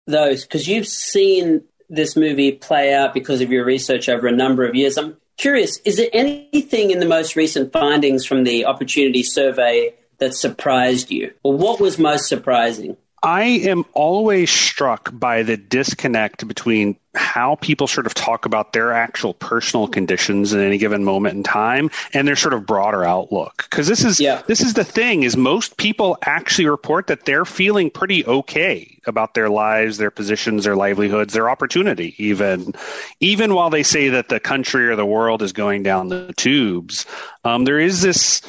those 0.08 0.44
because 0.44 0.68
you've 0.68 0.88
seen 0.88 1.63
this 1.89 2.15
movie 2.15 2.53
play 2.53 2.94
out 2.94 3.13
because 3.13 3.41
of 3.41 3.51
your 3.51 3.65
research 3.65 4.10
over 4.10 4.27
a 4.27 4.32
number 4.32 4.65
of 4.65 4.75
years. 4.75 4.98
I'm 4.98 5.18
curious, 5.38 5.77
is 5.80 5.98
there 5.98 6.10
anything 6.13 6.91
in 6.91 7.00
the 7.00 7.06
most 7.06 7.36
recent 7.36 7.74
findings 7.74 8.25
from 8.25 8.44
the 8.44 8.65
Opportunity 8.65 9.24
Survey 9.24 9.94
that 10.20 10.34
surprised 10.34 11.12
you? 11.12 11.34
Or 11.44 11.53
what 11.53 11.80
was 11.80 12.00
most 12.00 12.27
surprising? 12.27 12.96
I 13.24 13.44
am 13.44 13.86
always 13.94 14.50
struck 14.50 15.10
by 15.13 15.44
the 15.44 15.58
disconnect 15.58 16.48
between 16.48 16.98
how 17.13 17.56
people 17.56 17.88
sort 17.88 18.06
of 18.06 18.13
talk 18.13 18.46
about 18.46 18.72
their 18.72 18.94
actual 18.94 19.34
personal 19.34 19.88
conditions 19.88 20.53
in 20.53 20.62
any 20.62 20.77
given 20.77 21.03
moment 21.03 21.36
in 21.36 21.44
time 21.44 21.89
and 22.13 22.27
their 22.27 22.36
sort 22.36 22.53
of 22.53 22.65
broader 22.65 23.03
outlook. 23.03 23.68
Because 23.70 23.88
this 23.88 24.03
is 24.03 24.20
yeah. 24.20 24.41
this 24.48 24.62
is 24.62 24.74
the 24.74 24.84
thing 24.84 25.24
is 25.24 25.36
most 25.36 25.77
people 25.77 26.18
actually 26.22 26.68
report 26.68 27.08
that 27.08 27.25
they're 27.25 27.46
feeling 27.46 27.89
pretty 27.89 28.25
okay 28.25 28.98
about 29.06 29.34
their 29.34 29.50
lives, 29.50 29.98
their 29.98 30.12
positions, 30.12 30.63
their 30.63 30.75
livelihoods, 30.75 31.34
their 31.34 31.50
opportunity, 31.50 32.15
even 32.18 32.74
even 33.20 33.53
while 33.53 33.70
they 33.70 33.84
say 33.84 34.10
that 34.10 34.30
the 34.30 34.39
country 34.39 34.88
or 34.88 34.96
the 34.96 35.06
world 35.06 35.41
is 35.41 35.51
going 35.51 35.84
down 35.84 36.08
the 36.08 36.34
tubes. 36.38 37.06
Um, 37.44 37.65
there 37.65 37.80
is 37.80 38.01
this 38.01 38.41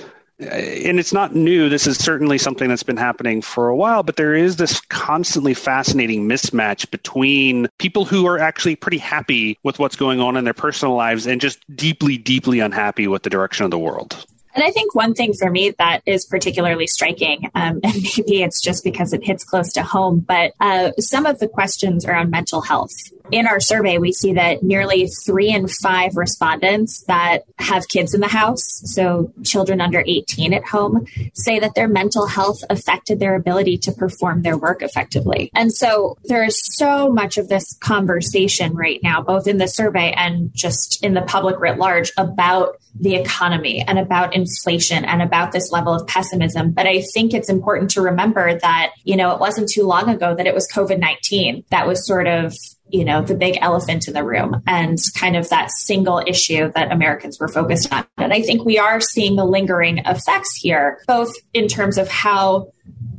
Uh, 0.43 0.55
and 0.55 0.99
it's 0.99 1.13
not 1.13 1.35
new. 1.35 1.69
This 1.69 1.87
is 1.87 1.97
certainly 1.97 2.39
something 2.39 2.69
that's 2.69 2.83
been 2.83 2.97
happening 2.97 3.43
for 3.43 3.69
a 3.69 3.77
while, 3.77 4.03
but 4.03 4.17
there 4.17 4.35
is 4.35 4.57
this 4.57 4.81
constantly 4.81 5.55
fascinating 5.55 6.29
mismatch 6.29 6.91
between 6.91 7.69
people 7.79 8.05
who 8.05 8.27
are 8.27 8.39
actually 8.39 8.77
pretty 8.77 8.99
happy 8.99 9.59
with 9.63 9.79
what's 9.79 9.97
going 9.97 10.21
on 10.21 10.37
in 10.37 10.45
their 10.45 10.55
personal 10.55 10.95
lives 10.95 11.27
and 11.27 11.41
just 11.41 11.59
deeply, 11.77 12.19
deeply 12.19 12.61
unhappy 12.61 13.07
with 13.07 13.23
the 13.23 13.31
direction 13.31 13.65
of 13.65 13.71
the 13.71 13.79
world. 13.79 14.27
And 14.55 14.65
I 14.65 14.71
think 14.71 14.95
one 14.95 15.15
thing 15.15 15.33
for 15.33 15.51
me 15.51 15.71
that 15.79 16.03
is 16.07 16.27
particularly 16.27 16.87
striking, 16.87 17.51
um, 17.55 17.81
and 17.85 17.95
maybe 17.95 18.43
it's 18.43 18.61
just 18.61 18.85
because 18.85 19.13
it 19.13 19.25
hits 19.25 19.45
close 19.45 19.73
to 19.73 19.83
home, 19.83 20.21
but 20.21 20.53
uh, 20.61 20.93
some 20.99 21.27
of 21.27 21.39
the 21.39 21.49
questions 21.49 22.05
around 22.05 22.31
mental 22.31 22.61
health. 22.61 22.93
In 23.31 23.47
our 23.47 23.61
survey, 23.61 23.99
we 23.99 24.13
see 24.13 24.35
that 24.35 24.63
nearly 24.63 25.07
three 25.07 25.51
in 25.51 25.67
five 25.69 26.17
respondents 26.17 27.05
that 27.05 27.45
have 27.59 27.89
kids 27.89 28.15
in 28.15 28.21
the 28.21 28.29
house, 28.29 28.83
so 28.85 29.33
children 29.43 29.81
under 29.81 30.03
18 30.07 30.53
at 30.53 30.65
home, 30.65 31.07
say 31.33 31.59
that 31.59 31.75
their 31.75 31.89
mental 31.89 32.27
health 32.27 32.59
affected 32.69 33.21
their 33.21 33.35
ability 33.35 33.79
to 33.79 33.93
perform 33.93 34.43
their 34.43 34.59
work 34.59 34.83
effectively. 34.83 35.51
And 35.55 35.73
so 35.73 36.19
there 36.25 36.45
is 36.45 36.61
so 36.77 37.11
much 37.11 37.39
of 37.39 37.49
this 37.49 37.75
conversation 37.81 38.75
right 38.75 39.01
now, 39.03 39.23
both 39.23 39.47
in 39.47 39.59
the 39.59 39.69
survey 39.69 40.13
and 40.13 40.51
just 40.53 41.03
in 41.03 41.15
the 41.15 41.23
public 41.23 41.59
writ 41.59 41.79
large, 41.79 42.13
about 42.19 42.77
the 42.99 43.15
economy 43.15 43.83
and 43.87 43.99
about 43.99 44.35
inflation 44.35 45.05
and 45.05 45.23
about 45.23 45.53
this 45.53 45.71
level 45.73 45.95
of 45.95 46.07
pessimism. 46.07 46.73
But 46.73 46.87
I 46.87 47.03
think 47.15 47.33
it's 47.33 47.49
important 47.49 47.91
to 47.93 48.03
remember 48.03 48.59
that, 48.59 48.93
you 49.05 49.17
know, 49.17 49.33
it 49.33 49.41
wasn't 49.41 49.69
too 49.69 49.85
long 49.85 50.09
ago 50.09 50.35
that 50.35 50.47
it 50.47 50.55
was 50.55 50.69
COVID 50.71 50.99
19 50.99 51.65
that 51.71 51.87
was 51.87 52.07
sort 52.07 52.27
of 52.27 52.55
you 52.93 53.07
know, 53.07 53.23
the 53.23 53.35
big 53.35 53.57
elephant 53.63 54.07
in 54.07 54.13
the 54.13 54.23
room 54.23 54.63
and 54.67 54.99
kind 55.15 55.35
of 55.35 55.49
that 55.49 55.71
single 55.71 56.23
issue 56.27 56.71
that 56.73 56.93
Americans 56.93 57.41
were 57.41 57.49
focused 57.49 57.91
on. 57.93 58.07
And 58.19 58.35
I 58.35 58.43
think 58.43 58.67
we 58.67 58.79
are 58.79 59.01
seeing 59.01 59.35
the 59.35 59.47
lingering 59.47 59.99
effects 59.99 60.55
here, 60.57 61.01
both 61.07 61.33
in 61.55 61.69
terms 61.69 61.97
of 61.97 62.09
how 62.09 62.71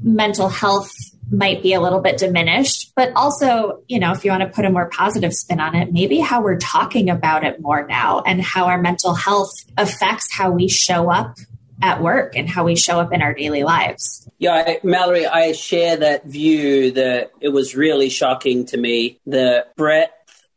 mental 0.03 0.47
health 0.47 0.91
might 1.33 1.63
be 1.63 1.73
a 1.73 1.81
little 1.81 1.99
bit 1.99 2.17
diminished, 2.17 2.93
but 2.95 3.11
also, 3.15 3.83
you 3.87 3.99
know, 3.99 4.11
if 4.11 4.23
you 4.23 4.31
want 4.31 4.43
to 4.43 4.49
put 4.49 4.65
a 4.65 4.69
more 4.69 4.87
positive 4.89 5.33
spin 5.33 5.59
on 5.59 5.75
it, 5.75 5.91
maybe 5.91 6.19
how 6.19 6.41
we're 6.41 6.59
talking 6.59 7.09
about 7.09 7.43
it 7.43 7.59
more 7.59 7.85
now 7.87 8.21
and 8.21 8.41
how 8.41 8.65
our 8.65 8.79
mental 8.79 9.15
health 9.15 9.51
affects 9.77 10.31
how 10.31 10.51
we 10.51 10.67
show 10.69 11.09
up 11.09 11.35
at 11.81 12.01
work 12.01 12.35
and 12.35 12.49
how 12.49 12.63
we 12.63 12.75
show 12.75 12.99
up 12.99 13.11
in 13.11 13.21
our 13.21 13.33
daily 13.33 13.63
lives. 13.63 14.29
Yeah, 14.37 14.75
Mallory, 14.83 15.25
I 15.25 15.53
share 15.53 15.97
that 15.97 16.25
view 16.25 16.91
that 16.91 17.31
it 17.41 17.49
was 17.49 17.75
really 17.75 18.09
shocking 18.09 18.65
to 18.67 18.77
me 18.77 19.19
the 19.25 19.65
breadth 19.75 20.11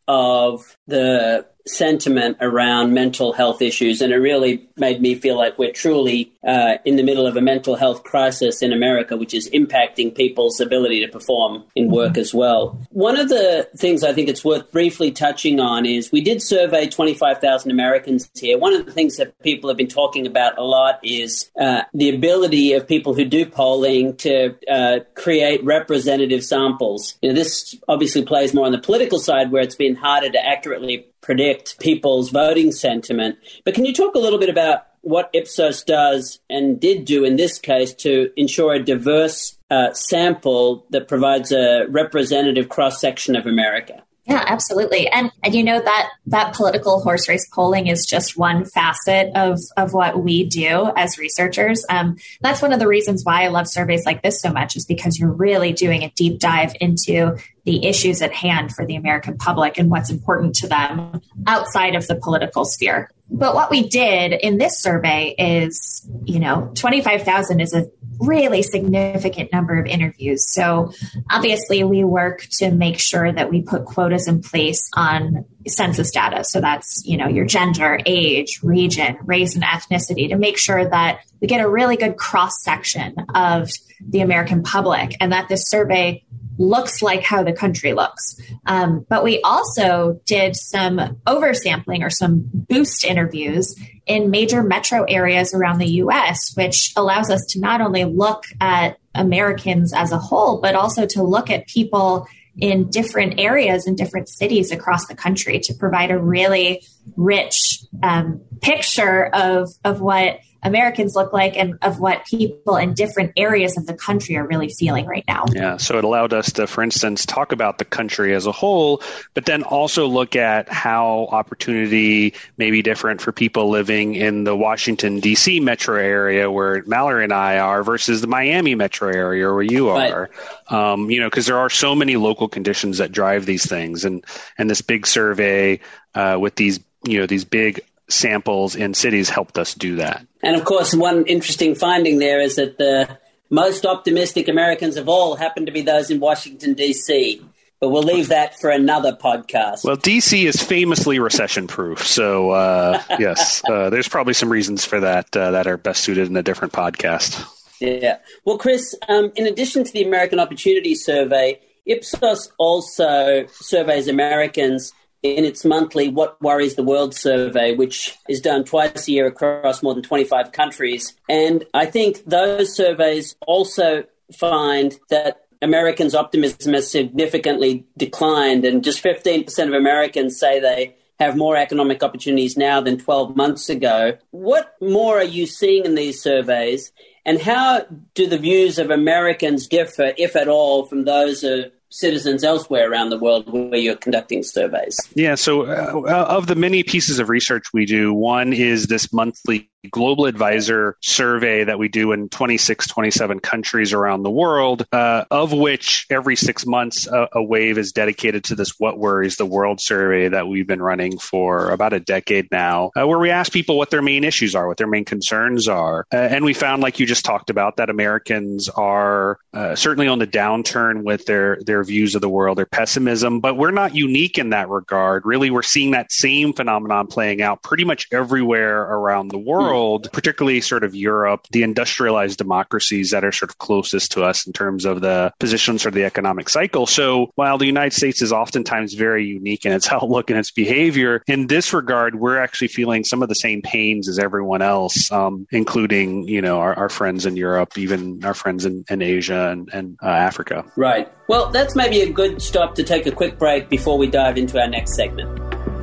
of 0.07 0.77
the 0.87 1.47
sentiment 1.67 2.37
around 2.41 2.95
mental 2.95 3.33
health 3.33 3.61
issues, 3.61 4.01
and 4.01 4.13
it 4.13 4.17
really 4.17 4.67
made 4.77 5.01
me 5.01 5.15
feel 5.15 5.37
like 5.37 5.59
we're 5.59 5.73
truly 5.73 6.33
uh, 6.47 6.75
in 6.85 6.97
the 6.97 7.03
middle 7.03 7.27
of 7.27 7.37
a 7.37 7.41
mental 7.41 7.75
health 7.75 8.05
crisis 8.05 8.63
in 8.63 8.73
America, 8.73 9.17
which 9.17 9.35
is 9.35 9.51
impacting 9.51 10.15
people's 10.15 10.61
ability 10.61 11.05
to 11.05 11.11
perform 11.11 11.65
in 11.75 11.91
work 11.91 12.13
mm-hmm. 12.13 12.21
as 12.21 12.33
well. 12.33 12.79
One 12.91 13.19
of 13.19 13.29
the 13.29 13.69
things 13.77 14.05
I 14.05 14.13
think 14.13 14.29
it's 14.29 14.45
worth 14.45 14.71
briefly 14.71 15.11
touching 15.11 15.61
on 15.61 15.87
is 15.87 16.13
we 16.13 16.21
did 16.21 16.41
survey 16.41 16.89
25,000 16.89 17.71
Americans 17.71 18.31
here. 18.35 18.59
One 18.59 18.73
of 18.73 18.87
the 18.87 18.93
things 18.93 19.17
that 19.17 19.39
people 19.41 19.69
have 19.69 19.77
been 19.77 19.89
talking 19.89 20.27
about 20.27 20.59
a 20.59 20.63
lot 20.63 21.01
is 21.03 21.51
uh, 21.61 21.83
the 21.93 22.15
ability 22.15 22.75
of 22.75 22.87
people 22.87 23.15
who 23.15 23.25
do 23.25 23.45
polling 23.47 24.17
to 24.19 24.55
uh, 24.71 25.01
create 25.15 25.65
representative 25.65 26.45
samples. 26.45 27.17
You 27.23 27.31
know, 27.31 27.35
this 27.35 27.77
obviously 27.89 28.25
plays 28.25 28.55
more 28.55 28.67
on 28.67 28.73
the 28.73 28.79
political 28.79 29.19
side 29.19 29.51
where 29.51 29.63
it's 29.63 29.75
been 29.75 29.97
harder 29.97 30.31
to 30.31 30.47
accurately 30.47 31.07
predict 31.27 31.81
people's 31.81 32.31
voting 32.31 32.71
sentiment. 32.71 33.37
But 33.65 33.75
can 33.75 33.85
you 33.85 33.93
talk 33.93 34.15
a 34.15 34.21
little 34.21 34.39
bit 34.39 34.49
about 34.49 34.87
what 35.01 35.29
Ipsos 35.33 35.83
does 35.83 36.39
and 36.49 36.81
did 36.81 37.05
do 37.05 37.25
in 37.25 37.35
this 37.35 37.59
case 37.59 37.93
to 37.95 38.31
ensure 38.37 38.75
a 38.75 38.83
diverse 38.83 39.59
uh, 39.69 39.93
sample 39.93 40.87
that 40.91 41.09
provides 41.09 41.51
a 41.51 41.87
representative 41.89 42.69
cross 42.69 43.01
section 43.01 43.35
of 43.35 43.45
America? 43.45 44.05
Yeah, 44.27 44.43
absolutely. 44.45 45.09
And 45.09 45.31
and 45.45 45.55
you 45.55 45.63
know 45.63 45.81
that 45.81 46.11
that 46.27 46.55
political 46.55 47.01
horse 47.01 47.29
race 47.29 47.49
polling 47.49 47.87
is 47.87 48.05
just 48.05 48.37
one 48.37 48.65
facet 48.65 49.31
of 49.37 49.61
of 49.77 49.93
what 49.93 50.23
we 50.23 50.45
do 50.49 50.91
as 50.97 51.17
researchers. 51.17 51.85
Um, 51.89 52.17
that's 52.41 52.61
one 52.61 52.73
of 52.73 52.81
the 52.81 52.89
reasons 52.89 53.25
why 53.25 53.45
I 53.45 53.49
love 53.49 53.69
surveys 53.69 54.05
like 54.05 54.23
this 54.23 54.41
so 54.41 54.51
much 54.51 54.75
is 54.75 54.85
because 54.85 55.17
you're 55.17 55.33
really 55.33 55.73
doing 55.73 56.03
a 56.03 56.11
deep 56.11 56.41
dive 56.41 56.75
into 56.81 57.37
the 57.65 57.87
issues 57.87 58.21
at 58.21 58.33
hand 58.33 58.73
for 58.73 58.85
the 58.85 58.97
American 58.97 59.37
public 59.39 59.79
and 59.79 59.91
what's 59.91 60.11
important 60.11 60.57
to 60.57 60.69
them 60.69 61.21
outside 61.47 61.95
of 61.95 62.07
the 62.09 62.17
political 62.17 62.65
sphere. 62.65 63.11
But 63.31 63.55
what 63.55 63.71
we 63.71 63.89
did 63.89 64.33
in 64.33 64.59
this 64.59 64.81
survey 64.81 65.35
is, 65.39 66.09
you 66.25 66.39
know, 66.39 66.71
25,000 66.75 67.61
is 67.61 67.75
a 67.75 67.87
really 68.21 68.63
significant 68.63 69.53
number 69.53 69.79
of 69.79 69.87
interviews. 69.87 70.53
So 70.53 70.93
obviously 71.31 71.85
we 71.85 72.05
work 72.05 72.47
to 72.59 72.71
make 72.71 72.99
sure 72.99 73.33
that 73.33 73.51
we 73.51 73.63
put 73.63 73.85
quotas 73.85 74.29
in 74.29 74.43
place 74.43 74.89
on 74.95 75.45
census 75.67 76.11
data. 76.11 76.45
So 76.45 76.61
that's, 76.61 77.03
you 77.05 77.17
know, 77.17 77.29
your 77.29 77.45
gender, 77.45 77.99
age, 78.07 78.61
region, 78.63 79.19
race 79.25 79.55
and 79.55 79.65
ethnicity 79.65 80.29
to 80.29 80.37
make 80.37 80.59
sure 80.59 80.89
that 80.89 81.21
we 81.41 81.49
get 81.49 81.61
a 81.61 81.69
really 81.69 81.97
good 81.97 82.17
cross 82.17 82.63
section 82.63 83.15
of 83.35 83.71
the 84.01 84.21
American 84.21 84.63
public 84.63 85.17
and 85.21 85.33
that 85.33 85.49
this 85.49 85.69
survey 85.69 86.25
looks 86.59 87.03
like 87.03 87.23
how 87.23 87.43
the 87.43 87.53
country 87.53 87.93
looks. 87.93 88.41
Um, 88.67 89.05
but 89.09 89.23
we 89.23 89.41
also 89.43 90.21
did 90.25 90.57
some 90.57 90.99
oversampling 91.27 92.03
or 92.03 92.11
some 92.11 92.49
boost 92.53 93.05
interviews 93.05 93.77
in 94.07 94.31
major 94.31 94.63
metro 94.63 95.03
areas 95.05 95.53
around 95.53 95.79
the 95.79 95.89
US, 96.03 96.53
which 96.55 96.93
allows 96.97 97.31
us 97.31 97.45
to 97.51 97.61
not 97.61 97.81
only 97.81 98.05
look 98.05 98.45
at 98.61 98.99
Americans 99.15 99.93
as 99.93 100.13
a 100.13 100.19
whole, 100.19 100.61
but 100.61 100.75
also 100.75 101.07
to 101.07 101.23
look 101.23 101.51
at 101.51 101.67
people 101.67 102.27
in 102.59 102.89
different 102.89 103.39
areas 103.39 103.87
and 103.87 103.97
different 103.97 104.29
cities 104.29 104.71
across 104.71 105.07
the 105.07 105.15
country 105.15 105.59
to 105.61 105.75
provide 105.75 106.11
a 106.11 106.19
really 106.19 106.83
rich 107.17 107.85
um, 108.03 108.41
picture 108.61 109.27
of, 109.27 109.71
of 109.85 110.01
what 110.01 110.41
Americans 110.67 111.15
look 111.15 111.33
like 111.33 111.57
and 111.57 111.79
of 111.83 112.01
what 112.01 112.27
people 112.27 112.77
in 112.77 112.93
different 112.93 113.33
areas 113.37 113.77
of 113.77 113.87
the 113.87 113.95
country 113.95 114.37
are 114.37 114.47
really 114.47 114.69
feeling 114.69 115.07
right 115.07 115.25
now. 115.29 115.45
Yeah, 115.53 115.77
so 115.77 115.97
it 115.97 116.05
allowed 116.05 116.33
us 116.33 116.53
to, 116.53 116.67
for 116.67 116.83
instance, 116.83 117.25
talk 117.25 117.53
about 117.53 117.79
the 117.79 117.85
country 117.85 118.35
as 118.35 118.47
a 118.47 118.53
whole, 118.53 119.01
but 119.35 119.45
then 119.45 119.63
also 119.63 120.07
look 120.09 120.35
at 120.35 120.69
how 120.69 121.29
opportunity 121.31 122.35
may 122.57 122.73
be 122.73 122.83
different 122.83 123.21
for 123.21 123.31
people 123.31 123.71
living 123.71 124.17
in 124.17 124.43
the 124.43 124.57
Washington, 124.57 125.21
D.C. 125.21 125.61
metro 125.61 125.97
area 125.97 126.51
where 126.51 126.83
Mallory 126.87 127.23
and 127.25 127.33
I 127.33 127.59
are 127.59 127.85
versus 127.85 128.21
the 128.21 128.27
Miami 128.27 128.75
metro 128.75 129.09
area 129.09 129.53
where 129.53 129.63
you 129.63 129.91
are. 129.91 130.31
Right. 130.31 130.73
Um, 130.73 131.11
you 131.11 131.21
know, 131.21 131.31
because 131.31 131.47
there 131.47 131.59
are 131.59 131.71
so 131.71 131.95
many 131.95 132.17
local 132.17 132.49
conditions 132.49 132.99
that 132.99 133.13
drive 133.13 133.47
these 133.47 133.67
things. 133.67 134.05
And, 134.05 134.25
and 134.59 134.69
this 134.69 134.83
big 134.83 135.07
survey 135.07 135.79
uh, 136.17 136.39
with 136.39 136.57
these, 136.57 136.81
you 137.05 137.21
know, 137.21 137.27
these 137.27 137.45
big 137.45 137.81
samples 138.09 138.75
in 138.75 138.95
cities 138.95 139.29
helped 139.29 139.59
us 139.59 139.75
do 139.75 139.97
that. 139.97 140.27
And 140.43 140.57
of 140.57 140.65
course, 140.65 140.95
one 140.95 141.27
interesting 141.27 141.75
finding 141.75 142.19
there 142.19 142.41
is 142.41 142.57
that 142.57 142.79
the 142.79 143.19
most 143.51 143.87
optimistic 143.87 144.49
Americans 144.49 144.97
of 144.97 145.09
all 145.09 145.37
happen 145.37 145.67
to 145.67 145.73
be 145.73 145.83
those 145.83 146.11
in 146.11 146.21
Washington, 146.21 146.75
D.C. 146.75 147.43
But 147.81 147.91
we'll 147.91 148.03
leave 148.03 148.29
that 148.29 148.59
for 148.59 148.71
another 148.71 149.13
podcast. 149.13 149.85
Well, 149.85 149.99
DC 149.99 150.45
is 150.45 150.63
famously 150.63 151.19
recession 151.19 151.67
proof. 151.67 152.07
So, 152.07 152.51
uh, 152.51 153.03
yes, 153.19 153.63
uh, 153.69 153.91
there's 153.91 154.09
probably 154.09 154.33
some 154.33 154.49
reasons 154.49 154.85
for 154.85 155.01
that 155.01 155.37
uh, 155.37 155.51
that 155.51 155.67
are 155.67 155.77
best 155.77 156.03
suited 156.03 156.29
in 156.29 156.37
a 156.37 156.43
different 156.43 156.73
podcast. 156.73 157.45
Yeah. 157.81 158.19
Well, 158.47 158.57
Chris, 158.57 158.95
um, 159.09 159.31
in 159.37 159.47
addition 159.47 159.85
to 159.85 159.93
the 159.93 160.03
American 160.03 160.41
Opportunity 160.41 160.95
Survey, 160.95 161.61
Ipsos 161.85 162.51
also 162.57 163.47
surveys 163.49 164.09
Americans 164.09 164.95
in 165.23 165.45
its 165.45 165.65
monthly 165.65 166.09
What 166.09 166.41
Worries 166.41 166.75
the 166.75 166.83
World 166.83 167.15
survey, 167.15 167.75
which 167.75 168.17
is 168.29 168.41
done 168.41 168.65
twice 168.65 169.09
a 169.09 169.13
year 169.13 169.27
across 169.27 169.83
more 169.83 169.95
than 169.95 170.03
25 170.03 170.53
countries. 170.53 171.15
And 171.29 171.65
I 171.75 171.87
think 171.87 172.25
those 172.25 172.75
surveys 172.75 173.35
also 173.47 174.05
find 174.39 174.99
that 175.11 175.43
Americans' 175.63 176.15
optimism 176.15 176.75
has 176.75 176.91
significantly 176.91 177.87
declined, 177.97 178.65
and 178.65 178.85
just 178.85 179.03
15% 179.03 179.67
of 179.67 179.73
Americans 179.73 180.39
say 180.39 180.61
they 180.61 180.97
have 181.19 181.37
more 181.37 181.57
economic 181.57 182.03
opportunities 182.03 182.57
now 182.57 182.81
than 182.81 182.99
12 182.99 183.37
months 183.37 183.71
ago. 183.71 184.19
What 184.31 184.75
more 184.83 185.19
are 185.19 185.25
you 185.25 185.47
seeing 185.47 185.87
in 185.87 185.95
these 185.95 186.23
surveys? 186.23 186.93
And 187.25 187.41
how 187.41 187.87
do 188.15 188.27
the 188.27 188.39
views 188.39 188.79
of 188.79 188.91
Americans 188.91 189.67
differ, 189.67 190.13
if 190.19 190.37
at 190.37 190.47
all, 190.47 190.85
from 190.85 191.05
those 191.05 191.43
of 191.43 191.73
citizens 191.91 192.45
elsewhere 192.45 192.91
around 192.91 193.11
the 193.11 193.19
world 193.19 193.51
where 193.51 193.77
you're 193.77 193.97
conducting 193.97 194.43
surveys? 194.43 194.99
Yeah, 195.15 195.35
so 195.35 195.67
uh, 195.67 196.27
of 196.29 196.47
the 196.47 196.55
many 196.55 196.83
pieces 196.83 197.19
of 197.19 197.29
research 197.29 197.67
we 197.73 197.87
do, 197.87 198.13
one 198.13 198.53
is 198.53 198.87
this 198.87 199.13
monthly 199.13 199.71
global 199.87 200.27
advisor 200.27 200.97
survey 201.01 201.65
that 201.65 201.79
we 201.79 201.89
do 201.89 202.13
in 202.13 202.29
26, 202.29 202.87
27 202.87 203.41
countries 203.41 203.93
around 203.93 204.23
the 204.23 204.31
world, 204.31 204.87
uh, 204.93 205.25
of 205.31 205.53
which 205.53 206.07
every 206.11 206.37
six 206.37 206.67
months 206.67 207.07
a, 207.07 207.29
a, 207.33 207.43
wave 207.43 207.79
is 207.79 207.93
dedicated 207.93 208.45
to 208.45 208.55
this 208.55 208.75
What 208.79 208.99
Worries 208.99 209.37
the 209.37 209.47
World 209.47 209.81
survey 209.81 210.29
that 210.29 210.49
we've 210.49 210.67
been 210.67 210.83
running 210.83 211.19
for 211.19 211.71
about 211.71 211.93
a 211.93 212.01
decade 212.01 212.49
now, 212.51 212.91
uh, 212.99 213.07
where 213.07 213.19
we 213.19 213.31
ask 213.31 213.53
people 213.53 213.79
what 213.79 213.91
their 213.91 214.03
main 214.03 214.25
issues 214.25 214.55
are, 214.55 214.67
what 214.67 214.77
their 214.77 214.87
main 214.87 215.05
concerns 215.05 215.69
are. 215.69 216.07
Uh, 216.13 216.17
and 216.17 216.45
we 216.45 216.55
found, 216.55 216.83
like 216.83 216.99
you 216.99 217.07
just 217.07 217.25
talked 217.25 217.51
about, 217.51 217.77
that 217.77 217.89
Americans 217.89 218.69
are 218.69 219.39
uh, 219.55 219.75
certainly 219.75 220.09
on 220.09 220.19
the 220.19 220.27
downturn 220.27 221.05
with 221.05 221.25
their, 221.27 221.59
their 221.65 221.85
views 221.85 222.15
of 222.15 222.21
the 222.21 222.29
world, 222.29 222.59
their 222.59 222.67
pessimism, 222.67 223.41
but 223.41 223.57
we're 223.57 223.71
not 223.71 223.95
unique 223.95 224.39
in 224.39 224.51
that 224.51 224.69
regard. 224.69 225.25
Really, 225.25 225.51
we're 225.51 225.63
seeing 225.63 225.93
that 225.93 226.11
same 226.11 226.53
phenomenon 226.53 227.07
playing 227.07 227.43
out 227.43 227.63
pretty 227.63 227.85
much 227.85 228.09
everywhere 228.13 228.83
around 228.83 229.29
the 229.29 229.39
world 229.39 229.76
world, 229.77 230.09
particularly 230.13 230.61
sort 230.61 230.85
of 230.85 230.95
Europe, 230.95 231.47
the 231.51 231.63
industrialized 231.63 232.39
democracies 232.39 233.11
that 233.11 233.25
are 233.25 233.33
sort 233.33 233.51
of 233.51 233.59
closest 233.59 234.13
to 234.13 234.23
us 234.23 234.47
in 234.47 234.53
terms 234.53 234.87
of 234.87 235.01
the 235.03 235.33
positions 235.39 235.85
or 235.85 235.91
the 235.91 236.05
economic 236.05 236.49
cycle. 236.49 236.87
So 236.87 237.31
while 237.35 237.59
the 237.59 237.67
United 237.67 237.93
States 237.93 238.23
is 238.23 238.33
oftentimes 238.33 238.95
very 238.95 239.27
unique 239.27 239.67
in 239.67 239.73
its 239.73 239.91
outlook 239.93 240.31
and 240.31 240.39
its 240.39 240.51
behavior, 240.51 241.23
in 241.27 241.47
this 241.47 241.75
regard, 241.75 242.15
we're 242.15 242.39
actually 242.39 242.69
feeling 242.69 243.05
some 243.05 243.23
of 243.23 243.29
the 243.29 243.35
same 243.35 243.61
pains 243.61 244.09
as 244.09 244.19
everyone 244.19 244.63
else, 244.63 245.13
um, 245.13 245.47
including, 245.51 246.27
you 246.27 246.41
know, 246.41 246.59
our, 246.59 246.75
our, 246.75 246.89
friends 246.89 247.27
in 247.27 247.37
Europe, 247.37 247.77
even 247.77 248.25
our 248.25 248.33
friends 248.33 248.65
in, 248.65 248.85
in 248.89 249.03
Asia 249.03 249.51
and, 249.51 249.69
and 249.73 249.99
uh, 250.03 250.07
Africa. 250.07 250.65
Right. 250.77 251.13
Well, 251.29 251.51
that's 251.51 251.75
maybe 251.77 252.01
a 252.01 252.11
good 252.11 252.41
stop 252.41 252.75
to 252.77 252.85
take 252.85 253.07
a 253.07 253.13
quick 253.13 253.39
break 253.39 253.69
before 253.69 253.99
we 253.99 254.07
dive 254.07 254.39
into 254.39 254.59
our 254.59 254.69
next 254.69 254.95
segment. 254.95 255.76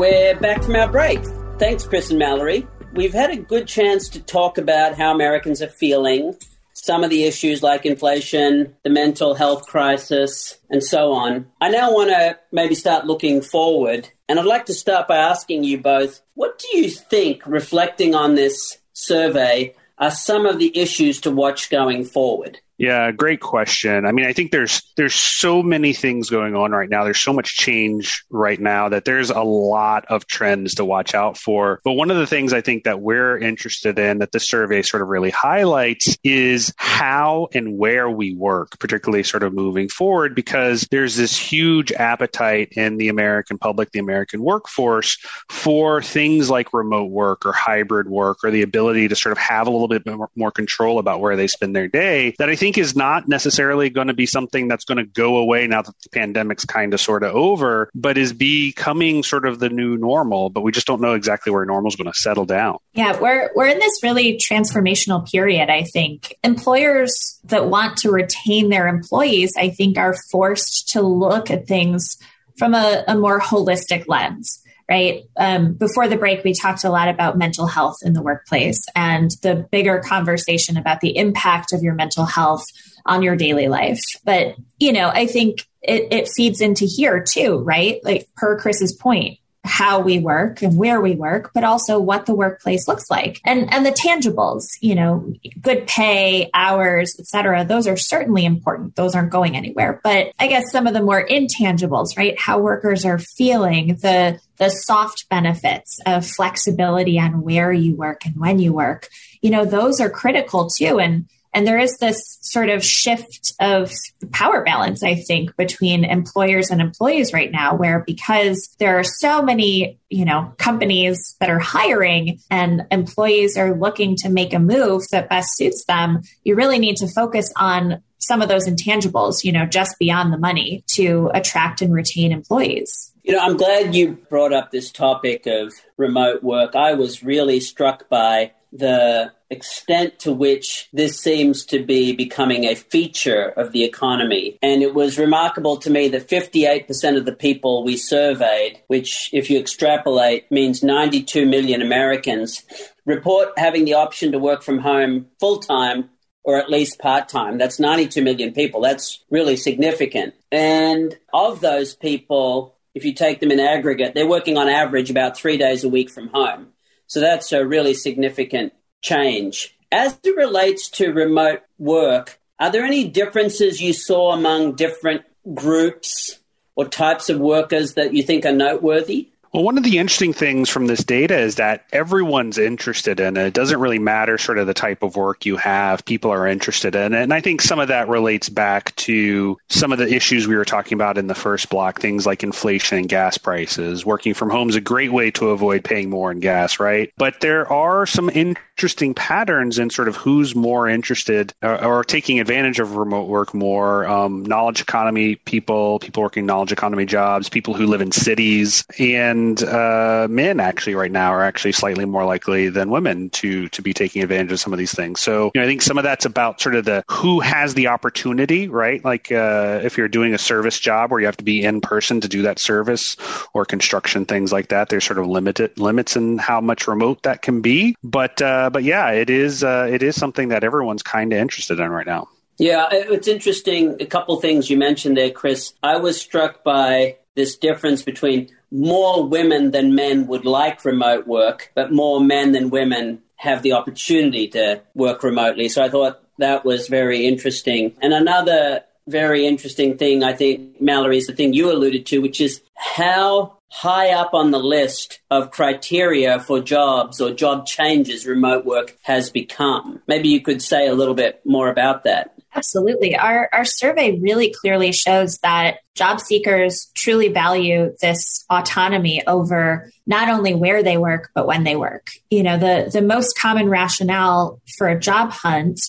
We're 0.00 0.34
back 0.34 0.62
from 0.62 0.76
our 0.76 0.90
break. 0.90 1.22
Thanks, 1.58 1.84
Chris 1.84 2.08
and 2.08 2.18
Mallory. 2.18 2.66
We've 2.94 3.12
had 3.12 3.30
a 3.30 3.36
good 3.36 3.68
chance 3.68 4.08
to 4.08 4.18
talk 4.18 4.56
about 4.56 4.96
how 4.96 5.14
Americans 5.14 5.60
are 5.60 5.68
feeling, 5.68 6.38
some 6.72 7.04
of 7.04 7.10
the 7.10 7.24
issues 7.24 7.62
like 7.62 7.84
inflation, 7.84 8.74
the 8.82 8.88
mental 8.88 9.34
health 9.34 9.66
crisis, 9.66 10.56
and 10.70 10.82
so 10.82 11.12
on. 11.12 11.50
I 11.60 11.68
now 11.68 11.92
want 11.92 12.08
to 12.08 12.38
maybe 12.50 12.74
start 12.74 13.04
looking 13.04 13.42
forward, 13.42 14.08
and 14.26 14.40
I'd 14.40 14.46
like 14.46 14.64
to 14.66 14.74
start 14.74 15.06
by 15.06 15.18
asking 15.18 15.64
you 15.64 15.76
both 15.76 16.22
what 16.32 16.58
do 16.58 16.78
you 16.78 16.88
think, 16.88 17.42
reflecting 17.44 18.14
on 18.14 18.36
this 18.36 18.78
survey, 18.94 19.74
are 19.98 20.10
some 20.10 20.46
of 20.46 20.58
the 20.58 20.74
issues 20.78 21.20
to 21.20 21.30
watch 21.30 21.68
going 21.68 22.06
forward? 22.06 22.58
Yeah, 22.80 23.12
great 23.12 23.40
question. 23.40 24.06
I 24.06 24.12
mean, 24.12 24.24
I 24.24 24.32
think 24.32 24.52
there's 24.52 24.80
there's 24.96 25.14
so 25.14 25.62
many 25.62 25.92
things 25.92 26.30
going 26.30 26.56
on 26.56 26.70
right 26.70 26.88
now. 26.88 27.04
There's 27.04 27.20
so 27.20 27.34
much 27.34 27.54
change 27.58 28.24
right 28.30 28.58
now 28.58 28.88
that 28.88 29.04
there's 29.04 29.28
a 29.28 29.42
lot 29.42 30.06
of 30.06 30.26
trends 30.26 30.76
to 30.76 30.86
watch 30.86 31.14
out 31.14 31.36
for. 31.36 31.82
But 31.84 31.92
one 31.92 32.10
of 32.10 32.16
the 32.16 32.26
things 32.26 32.54
I 32.54 32.62
think 32.62 32.84
that 32.84 32.98
we're 32.98 33.36
interested 33.36 33.98
in 33.98 34.20
that 34.20 34.32
the 34.32 34.40
survey 34.40 34.80
sort 34.80 35.02
of 35.02 35.08
really 35.08 35.28
highlights 35.28 36.16
is 36.24 36.72
how 36.78 37.48
and 37.52 37.76
where 37.76 38.08
we 38.08 38.32
work, 38.32 38.78
particularly 38.78 39.24
sort 39.24 39.42
of 39.42 39.52
moving 39.52 39.90
forward, 39.90 40.34
because 40.34 40.88
there's 40.90 41.16
this 41.16 41.36
huge 41.36 41.92
appetite 41.92 42.72
in 42.78 42.96
the 42.96 43.08
American 43.08 43.58
public, 43.58 43.90
the 43.90 43.98
American 43.98 44.40
workforce 44.40 45.18
for 45.50 46.00
things 46.00 46.48
like 46.48 46.72
remote 46.72 47.10
work 47.10 47.44
or 47.44 47.52
hybrid 47.52 48.08
work 48.08 48.38
or 48.42 48.50
the 48.50 48.62
ability 48.62 49.06
to 49.08 49.16
sort 49.16 49.32
of 49.32 49.38
have 49.38 49.66
a 49.66 49.70
little 49.70 49.86
bit 49.86 50.06
more 50.34 50.50
control 50.50 50.98
about 50.98 51.20
where 51.20 51.36
they 51.36 51.46
spend 51.46 51.76
their 51.76 51.86
day 51.86 52.34
that 52.38 52.48
I 52.48 52.56
think 52.56 52.69
think 52.72 52.84
is 52.84 52.94
not 52.94 53.26
necessarily 53.28 53.90
going 53.90 54.06
to 54.06 54.14
be 54.14 54.26
something 54.26 54.68
that's 54.68 54.84
going 54.84 54.98
to 54.98 55.04
go 55.04 55.36
away 55.38 55.66
now 55.66 55.82
that 55.82 55.94
the 56.02 56.08
pandemic's 56.10 56.64
kind 56.64 56.94
of 56.94 57.00
sort 57.00 57.24
of 57.24 57.34
over, 57.34 57.90
but 57.94 58.16
is 58.16 58.32
becoming 58.32 59.24
sort 59.24 59.44
of 59.44 59.58
the 59.58 59.68
new 59.68 59.96
normal. 59.96 60.50
But 60.50 60.60
we 60.60 60.70
just 60.70 60.86
don't 60.86 61.00
know 61.00 61.14
exactly 61.14 61.52
where 61.52 61.64
normal 61.64 61.88
is 61.88 61.96
going 61.96 62.10
to 62.10 62.18
settle 62.18 62.44
down. 62.44 62.78
Yeah, 62.92 63.18
we're 63.20 63.50
we're 63.56 63.66
in 63.66 63.78
this 63.80 64.02
really 64.04 64.38
transformational 64.38 65.28
period. 65.28 65.68
I 65.68 65.82
think 65.82 66.36
employers 66.44 67.40
that 67.44 67.66
want 67.66 67.96
to 67.98 68.10
retain 68.10 68.68
their 68.68 68.86
employees, 68.86 69.52
I 69.58 69.70
think, 69.70 69.98
are 69.98 70.14
forced 70.30 70.90
to 70.90 71.02
look 71.02 71.50
at 71.50 71.66
things 71.66 72.16
from 72.56 72.74
a, 72.74 73.02
a 73.08 73.16
more 73.16 73.40
holistic 73.40 74.04
lens 74.06 74.62
right? 74.90 75.22
Um, 75.36 75.74
before 75.74 76.08
the 76.08 76.16
break, 76.16 76.42
we 76.42 76.52
talked 76.52 76.82
a 76.82 76.90
lot 76.90 77.08
about 77.08 77.38
mental 77.38 77.68
health 77.68 77.98
in 78.02 78.12
the 78.12 78.22
workplace 78.22 78.84
and 78.96 79.30
the 79.42 79.66
bigger 79.70 80.00
conversation 80.00 80.76
about 80.76 81.00
the 81.00 81.16
impact 81.16 81.72
of 81.72 81.82
your 81.82 81.94
mental 81.94 82.24
health 82.24 82.66
on 83.06 83.22
your 83.22 83.36
daily 83.36 83.68
life. 83.68 84.00
But, 84.24 84.56
you 84.78 84.92
know, 84.92 85.08
I 85.08 85.26
think 85.26 85.64
it, 85.80 86.12
it 86.12 86.28
feeds 86.28 86.60
into 86.60 86.86
here 86.86 87.22
too, 87.22 87.58
right? 87.58 88.00
Like 88.04 88.28
per 88.36 88.58
Chris's 88.58 88.92
point, 88.92 89.38
how 89.64 90.00
we 90.00 90.18
work 90.18 90.62
and 90.62 90.76
where 90.76 91.00
we 91.00 91.14
work, 91.14 91.50
but 91.52 91.64
also 91.64 91.98
what 91.98 92.26
the 92.26 92.34
workplace 92.34 92.88
looks 92.88 93.10
like 93.10 93.40
and, 93.44 93.72
and 93.72 93.84
the 93.84 93.90
tangibles, 93.90 94.64
you 94.80 94.94
know, 94.94 95.32
good 95.60 95.86
pay, 95.86 96.48
hours, 96.54 97.14
etc. 97.18 97.64
Those 97.64 97.86
are 97.86 97.96
certainly 97.96 98.44
important. 98.44 98.96
Those 98.96 99.14
aren't 99.14 99.30
going 99.30 99.56
anywhere. 99.56 100.00
But 100.02 100.32
I 100.38 100.46
guess 100.46 100.70
some 100.70 100.86
of 100.86 100.94
the 100.94 101.02
more 101.02 101.26
intangibles, 101.26 102.16
right? 102.16 102.38
How 102.38 102.58
workers 102.58 103.04
are 103.04 103.18
feeling, 103.18 103.96
the, 103.96 104.40
the 104.56 104.70
soft 104.70 105.28
benefits 105.28 106.00
of 106.06 106.26
flexibility 106.26 107.18
on 107.18 107.42
where 107.42 107.72
you 107.72 107.96
work 107.96 108.24
and 108.24 108.36
when 108.36 108.58
you 108.58 108.72
work, 108.72 109.08
you 109.42 109.50
know, 109.50 109.64
those 109.64 110.00
are 110.00 110.10
critical 110.10 110.68
too. 110.70 110.98
And 110.98 111.26
and 111.52 111.66
there 111.66 111.78
is 111.78 111.96
this 111.98 112.38
sort 112.42 112.68
of 112.68 112.84
shift 112.84 113.52
of 113.60 113.92
power 114.32 114.62
balance, 114.62 115.02
I 115.02 115.16
think, 115.16 115.56
between 115.56 116.04
employers 116.04 116.70
and 116.70 116.80
employees 116.80 117.32
right 117.32 117.50
now, 117.50 117.74
where 117.74 118.00
because 118.06 118.74
there 118.78 118.98
are 118.98 119.04
so 119.04 119.42
many, 119.42 119.98
you 120.08 120.24
know, 120.24 120.54
companies 120.58 121.36
that 121.40 121.50
are 121.50 121.58
hiring 121.58 122.40
and 122.50 122.86
employees 122.90 123.56
are 123.56 123.74
looking 123.74 124.16
to 124.16 124.28
make 124.28 124.54
a 124.54 124.60
move 124.60 125.02
that 125.10 125.28
best 125.28 125.56
suits 125.56 125.84
them, 125.86 126.22
you 126.44 126.54
really 126.54 126.78
need 126.78 126.96
to 126.96 127.08
focus 127.08 127.52
on 127.56 128.02
some 128.18 128.42
of 128.42 128.48
those 128.48 128.68
intangibles, 128.68 129.42
you 129.42 129.50
know, 129.50 129.66
just 129.66 129.98
beyond 129.98 130.32
the 130.32 130.38
money 130.38 130.84
to 130.86 131.30
attract 131.34 131.82
and 131.82 131.92
retain 131.92 132.32
employees. 132.32 133.12
You 133.24 133.32
know, 133.32 133.40
I'm 133.40 133.56
glad 133.56 133.94
you 133.94 134.12
brought 134.28 134.52
up 134.52 134.70
this 134.70 134.92
topic 134.92 135.46
of 135.46 135.72
remote 135.96 136.42
work. 136.42 136.76
I 136.76 136.94
was 136.94 137.22
really 137.22 137.60
struck 137.60 138.08
by 138.08 138.52
the 138.72 139.32
extent 139.50 140.18
to 140.20 140.32
which 140.32 140.88
this 140.92 141.18
seems 141.20 141.64
to 141.66 141.84
be 141.84 142.12
becoming 142.12 142.64
a 142.64 142.74
feature 142.74 143.48
of 143.56 143.72
the 143.72 143.84
economy. 143.84 144.58
And 144.62 144.82
it 144.82 144.94
was 144.94 145.18
remarkable 145.18 145.76
to 145.78 145.90
me 145.90 146.08
that 146.08 146.28
58% 146.28 147.16
of 147.16 147.24
the 147.24 147.32
people 147.32 147.84
we 147.84 147.96
surveyed, 147.96 148.80
which 148.86 149.30
if 149.32 149.50
you 149.50 149.58
extrapolate 149.58 150.50
means 150.50 150.82
92 150.82 151.46
million 151.46 151.82
Americans, 151.82 152.62
report 153.04 153.48
having 153.56 153.84
the 153.84 153.94
option 153.94 154.32
to 154.32 154.38
work 154.38 154.62
from 154.62 154.78
home 154.78 155.26
full 155.40 155.58
time 155.58 156.10
or 156.42 156.58
at 156.58 156.70
least 156.70 156.98
part 156.98 157.28
time. 157.28 157.58
That's 157.58 157.78
92 157.78 158.22
million 158.22 158.52
people. 158.52 158.80
That's 158.80 159.22
really 159.30 159.56
significant. 159.56 160.34
And 160.50 161.18
of 161.34 161.60
those 161.60 161.94
people, 161.94 162.76
if 162.94 163.04
you 163.04 163.14
take 163.14 163.40
them 163.40 163.50
in 163.50 163.60
aggregate, 163.60 164.14
they're 164.14 164.28
working 164.28 164.56
on 164.56 164.68
average 164.68 165.10
about 165.10 165.36
three 165.36 165.58
days 165.58 165.84
a 165.84 165.88
week 165.88 166.10
from 166.10 166.28
home. 166.28 166.68
So 167.06 167.20
that's 167.20 167.52
a 167.52 167.66
really 167.66 167.94
significant 167.94 168.72
change. 169.00 169.76
As 169.92 170.18
it 170.22 170.36
relates 170.36 170.88
to 170.90 171.12
remote 171.12 171.62
work, 171.78 172.38
are 172.58 172.70
there 172.70 172.84
any 172.84 173.08
differences 173.08 173.80
you 173.80 173.92
saw 173.92 174.32
among 174.32 174.74
different 174.76 175.22
groups 175.54 176.38
or 176.76 176.86
types 176.86 177.28
of 177.28 177.40
workers 177.40 177.94
that 177.94 178.14
you 178.14 178.22
think 178.22 178.44
are 178.44 178.52
noteworthy? 178.52 179.28
Well, 179.52 179.64
one 179.64 179.78
of 179.78 179.82
the 179.82 179.98
interesting 179.98 180.32
things 180.32 180.70
from 180.70 180.86
this 180.86 181.02
data 181.02 181.36
is 181.36 181.56
that 181.56 181.84
everyone's 181.92 182.56
interested 182.56 183.18
in 183.18 183.36
it. 183.36 183.48
It 183.48 183.54
doesn't 183.54 183.80
really 183.80 183.98
matter 183.98 184.38
sort 184.38 184.58
of 184.58 184.68
the 184.68 184.74
type 184.74 185.02
of 185.02 185.16
work 185.16 185.44
you 185.44 185.56
have. 185.56 186.04
People 186.04 186.30
are 186.30 186.46
interested 186.46 186.94
in 186.94 187.14
it. 187.14 187.22
And 187.22 187.34
I 187.34 187.40
think 187.40 187.60
some 187.60 187.80
of 187.80 187.88
that 187.88 188.08
relates 188.08 188.48
back 188.48 188.94
to 188.96 189.58
some 189.68 189.90
of 189.90 189.98
the 189.98 190.06
issues 190.06 190.46
we 190.46 190.54
were 190.54 190.64
talking 190.64 190.94
about 190.94 191.18
in 191.18 191.26
the 191.26 191.34
first 191.34 191.68
block, 191.68 192.00
things 192.00 192.26
like 192.26 192.44
inflation 192.44 192.98
and 192.98 193.08
gas 193.08 193.38
prices. 193.38 194.06
Working 194.06 194.34
from 194.34 194.50
home 194.50 194.68
is 194.68 194.76
a 194.76 194.80
great 194.80 195.10
way 195.10 195.32
to 195.32 195.50
avoid 195.50 195.82
paying 195.82 196.10
more 196.10 196.30
in 196.30 196.38
gas, 196.38 196.78
right? 196.78 197.12
But 197.16 197.40
there 197.40 197.66
are 197.72 198.06
some 198.06 198.28
interesting 198.28 198.69
patterns 199.14 199.78
in 199.78 199.90
sort 199.90 200.08
of 200.08 200.16
who's 200.16 200.54
more 200.54 200.88
interested 200.88 201.52
or, 201.62 201.84
or 201.84 202.04
taking 202.04 202.40
advantage 202.40 202.80
of 202.80 202.96
remote 202.96 203.28
work 203.28 203.54
more. 203.54 204.06
Um, 204.06 204.44
knowledge 204.44 204.80
economy 204.80 205.36
people, 205.36 205.98
people 205.98 206.22
working 206.22 206.46
knowledge 206.46 206.72
economy 206.72 207.06
jobs, 207.06 207.48
people 207.48 207.74
who 207.74 207.86
live 207.86 208.00
in 208.00 208.12
cities. 208.12 208.84
And 208.98 209.62
uh, 209.62 210.26
men 210.30 210.60
actually 210.60 210.94
right 210.94 211.12
now 211.12 211.32
are 211.32 211.42
actually 211.42 211.72
slightly 211.72 212.04
more 212.04 212.24
likely 212.24 212.68
than 212.68 212.90
women 212.90 213.30
to 213.30 213.68
to 213.68 213.82
be 213.82 213.92
taking 213.92 214.22
advantage 214.22 214.52
of 214.52 214.60
some 214.60 214.72
of 214.72 214.78
these 214.78 214.92
things. 214.92 215.20
So 215.20 215.50
you 215.54 215.60
know, 215.60 215.64
I 215.64 215.66
think 215.66 215.82
some 215.82 215.98
of 215.98 216.04
that's 216.04 216.24
about 216.24 216.60
sort 216.60 216.74
of 216.74 216.84
the 216.84 217.04
who 217.08 217.40
has 217.40 217.74
the 217.74 217.88
opportunity, 217.88 218.68
right? 218.68 219.04
Like 219.04 219.30
uh, 219.30 219.80
if 219.82 219.98
you're 219.98 220.08
doing 220.08 220.34
a 220.34 220.38
service 220.38 220.78
job 220.78 221.10
where 221.10 221.20
you 221.20 221.26
have 221.26 221.36
to 221.38 221.44
be 221.44 221.62
in 221.62 221.80
person 221.80 222.20
to 222.20 222.28
do 222.28 222.42
that 222.42 222.58
service 222.58 223.16
or 223.52 223.64
construction 223.64 224.24
things 224.24 224.52
like 224.52 224.68
that, 224.68 224.88
there's 224.88 225.04
sort 225.04 225.18
of 225.18 225.26
limited 225.26 225.78
limits 225.78 226.16
in 226.16 226.38
how 226.38 226.60
much 226.60 226.86
remote 226.88 227.22
that 227.22 227.42
can 227.42 227.60
be. 227.60 227.96
But 228.02 228.40
uh, 228.40 228.69
but 228.72 228.84
yeah, 228.84 229.10
it 229.10 229.30
is 229.30 229.62
uh, 229.64 229.88
it 229.90 230.02
is 230.02 230.16
something 230.16 230.48
that 230.48 230.64
everyone's 230.64 231.02
kind 231.02 231.32
of 231.32 231.38
interested 231.38 231.80
in 231.80 231.90
right 231.90 232.06
now. 232.06 232.28
Yeah, 232.58 232.88
it's 232.90 233.28
interesting. 233.28 233.96
A 234.00 234.06
couple 234.06 234.38
things 234.40 234.68
you 234.68 234.76
mentioned 234.76 235.16
there, 235.16 235.30
Chris. 235.30 235.72
I 235.82 235.96
was 235.96 236.20
struck 236.20 236.62
by 236.62 237.16
this 237.34 237.56
difference 237.56 238.02
between 238.02 238.50
more 238.70 239.26
women 239.26 239.70
than 239.70 239.94
men 239.94 240.26
would 240.26 240.44
like 240.44 240.84
remote 240.84 241.26
work, 241.26 241.72
but 241.74 241.92
more 241.92 242.20
men 242.20 242.52
than 242.52 242.70
women 242.70 243.22
have 243.36 243.62
the 243.62 243.72
opportunity 243.72 244.46
to 244.48 244.82
work 244.94 245.22
remotely. 245.22 245.68
So 245.68 245.82
I 245.82 245.88
thought 245.88 246.22
that 246.38 246.64
was 246.64 246.88
very 246.88 247.26
interesting. 247.26 247.96
And 248.02 248.12
another 248.12 248.82
very 249.06 249.46
interesting 249.46 249.96
thing, 249.96 250.22
I 250.22 250.34
think, 250.34 250.80
Mallory, 250.80 251.18
is 251.18 251.26
the 251.26 251.34
thing 251.34 251.54
you 251.54 251.72
alluded 251.72 252.06
to, 252.06 252.20
which 252.20 252.40
is 252.40 252.60
how 252.74 253.56
high 253.70 254.10
up 254.10 254.34
on 254.34 254.50
the 254.50 254.58
list 254.58 255.20
of 255.30 255.50
criteria 255.50 256.40
for 256.40 256.60
jobs 256.60 257.20
or 257.20 257.32
job 257.32 257.66
changes 257.66 258.26
remote 258.26 258.64
work 258.64 258.96
has 259.02 259.30
become. 259.30 260.02
Maybe 260.06 260.28
you 260.28 260.40
could 260.40 260.60
say 260.60 260.88
a 260.88 260.94
little 260.94 261.14
bit 261.14 261.40
more 261.44 261.68
about 261.68 262.04
that. 262.04 262.34
Absolutely. 262.54 263.16
Our, 263.16 263.48
our 263.52 263.64
survey 263.64 264.18
really 264.18 264.52
clearly 264.60 264.90
shows 264.90 265.38
that 265.38 265.78
job 265.94 266.20
seekers 266.20 266.90
truly 266.94 267.28
value 267.28 267.94
this 268.00 268.44
autonomy 268.50 269.24
over 269.26 269.90
not 270.06 270.28
only 270.28 270.54
where 270.54 270.82
they 270.82 270.98
work, 270.98 271.30
but 271.32 271.46
when 271.46 271.62
they 271.62 271.76
work. 271.76 272.08
You 272.28 272.42
know, 272.42 272.58
the, 272.58 272.90
the 272.92 273.02
most 273.02 273.38
common 273.38 273.68
rationale 273.68 274.60
for 274.76 274.88
a 274.88 274.98
job 274.98 275.30
hunt 275.30 275.80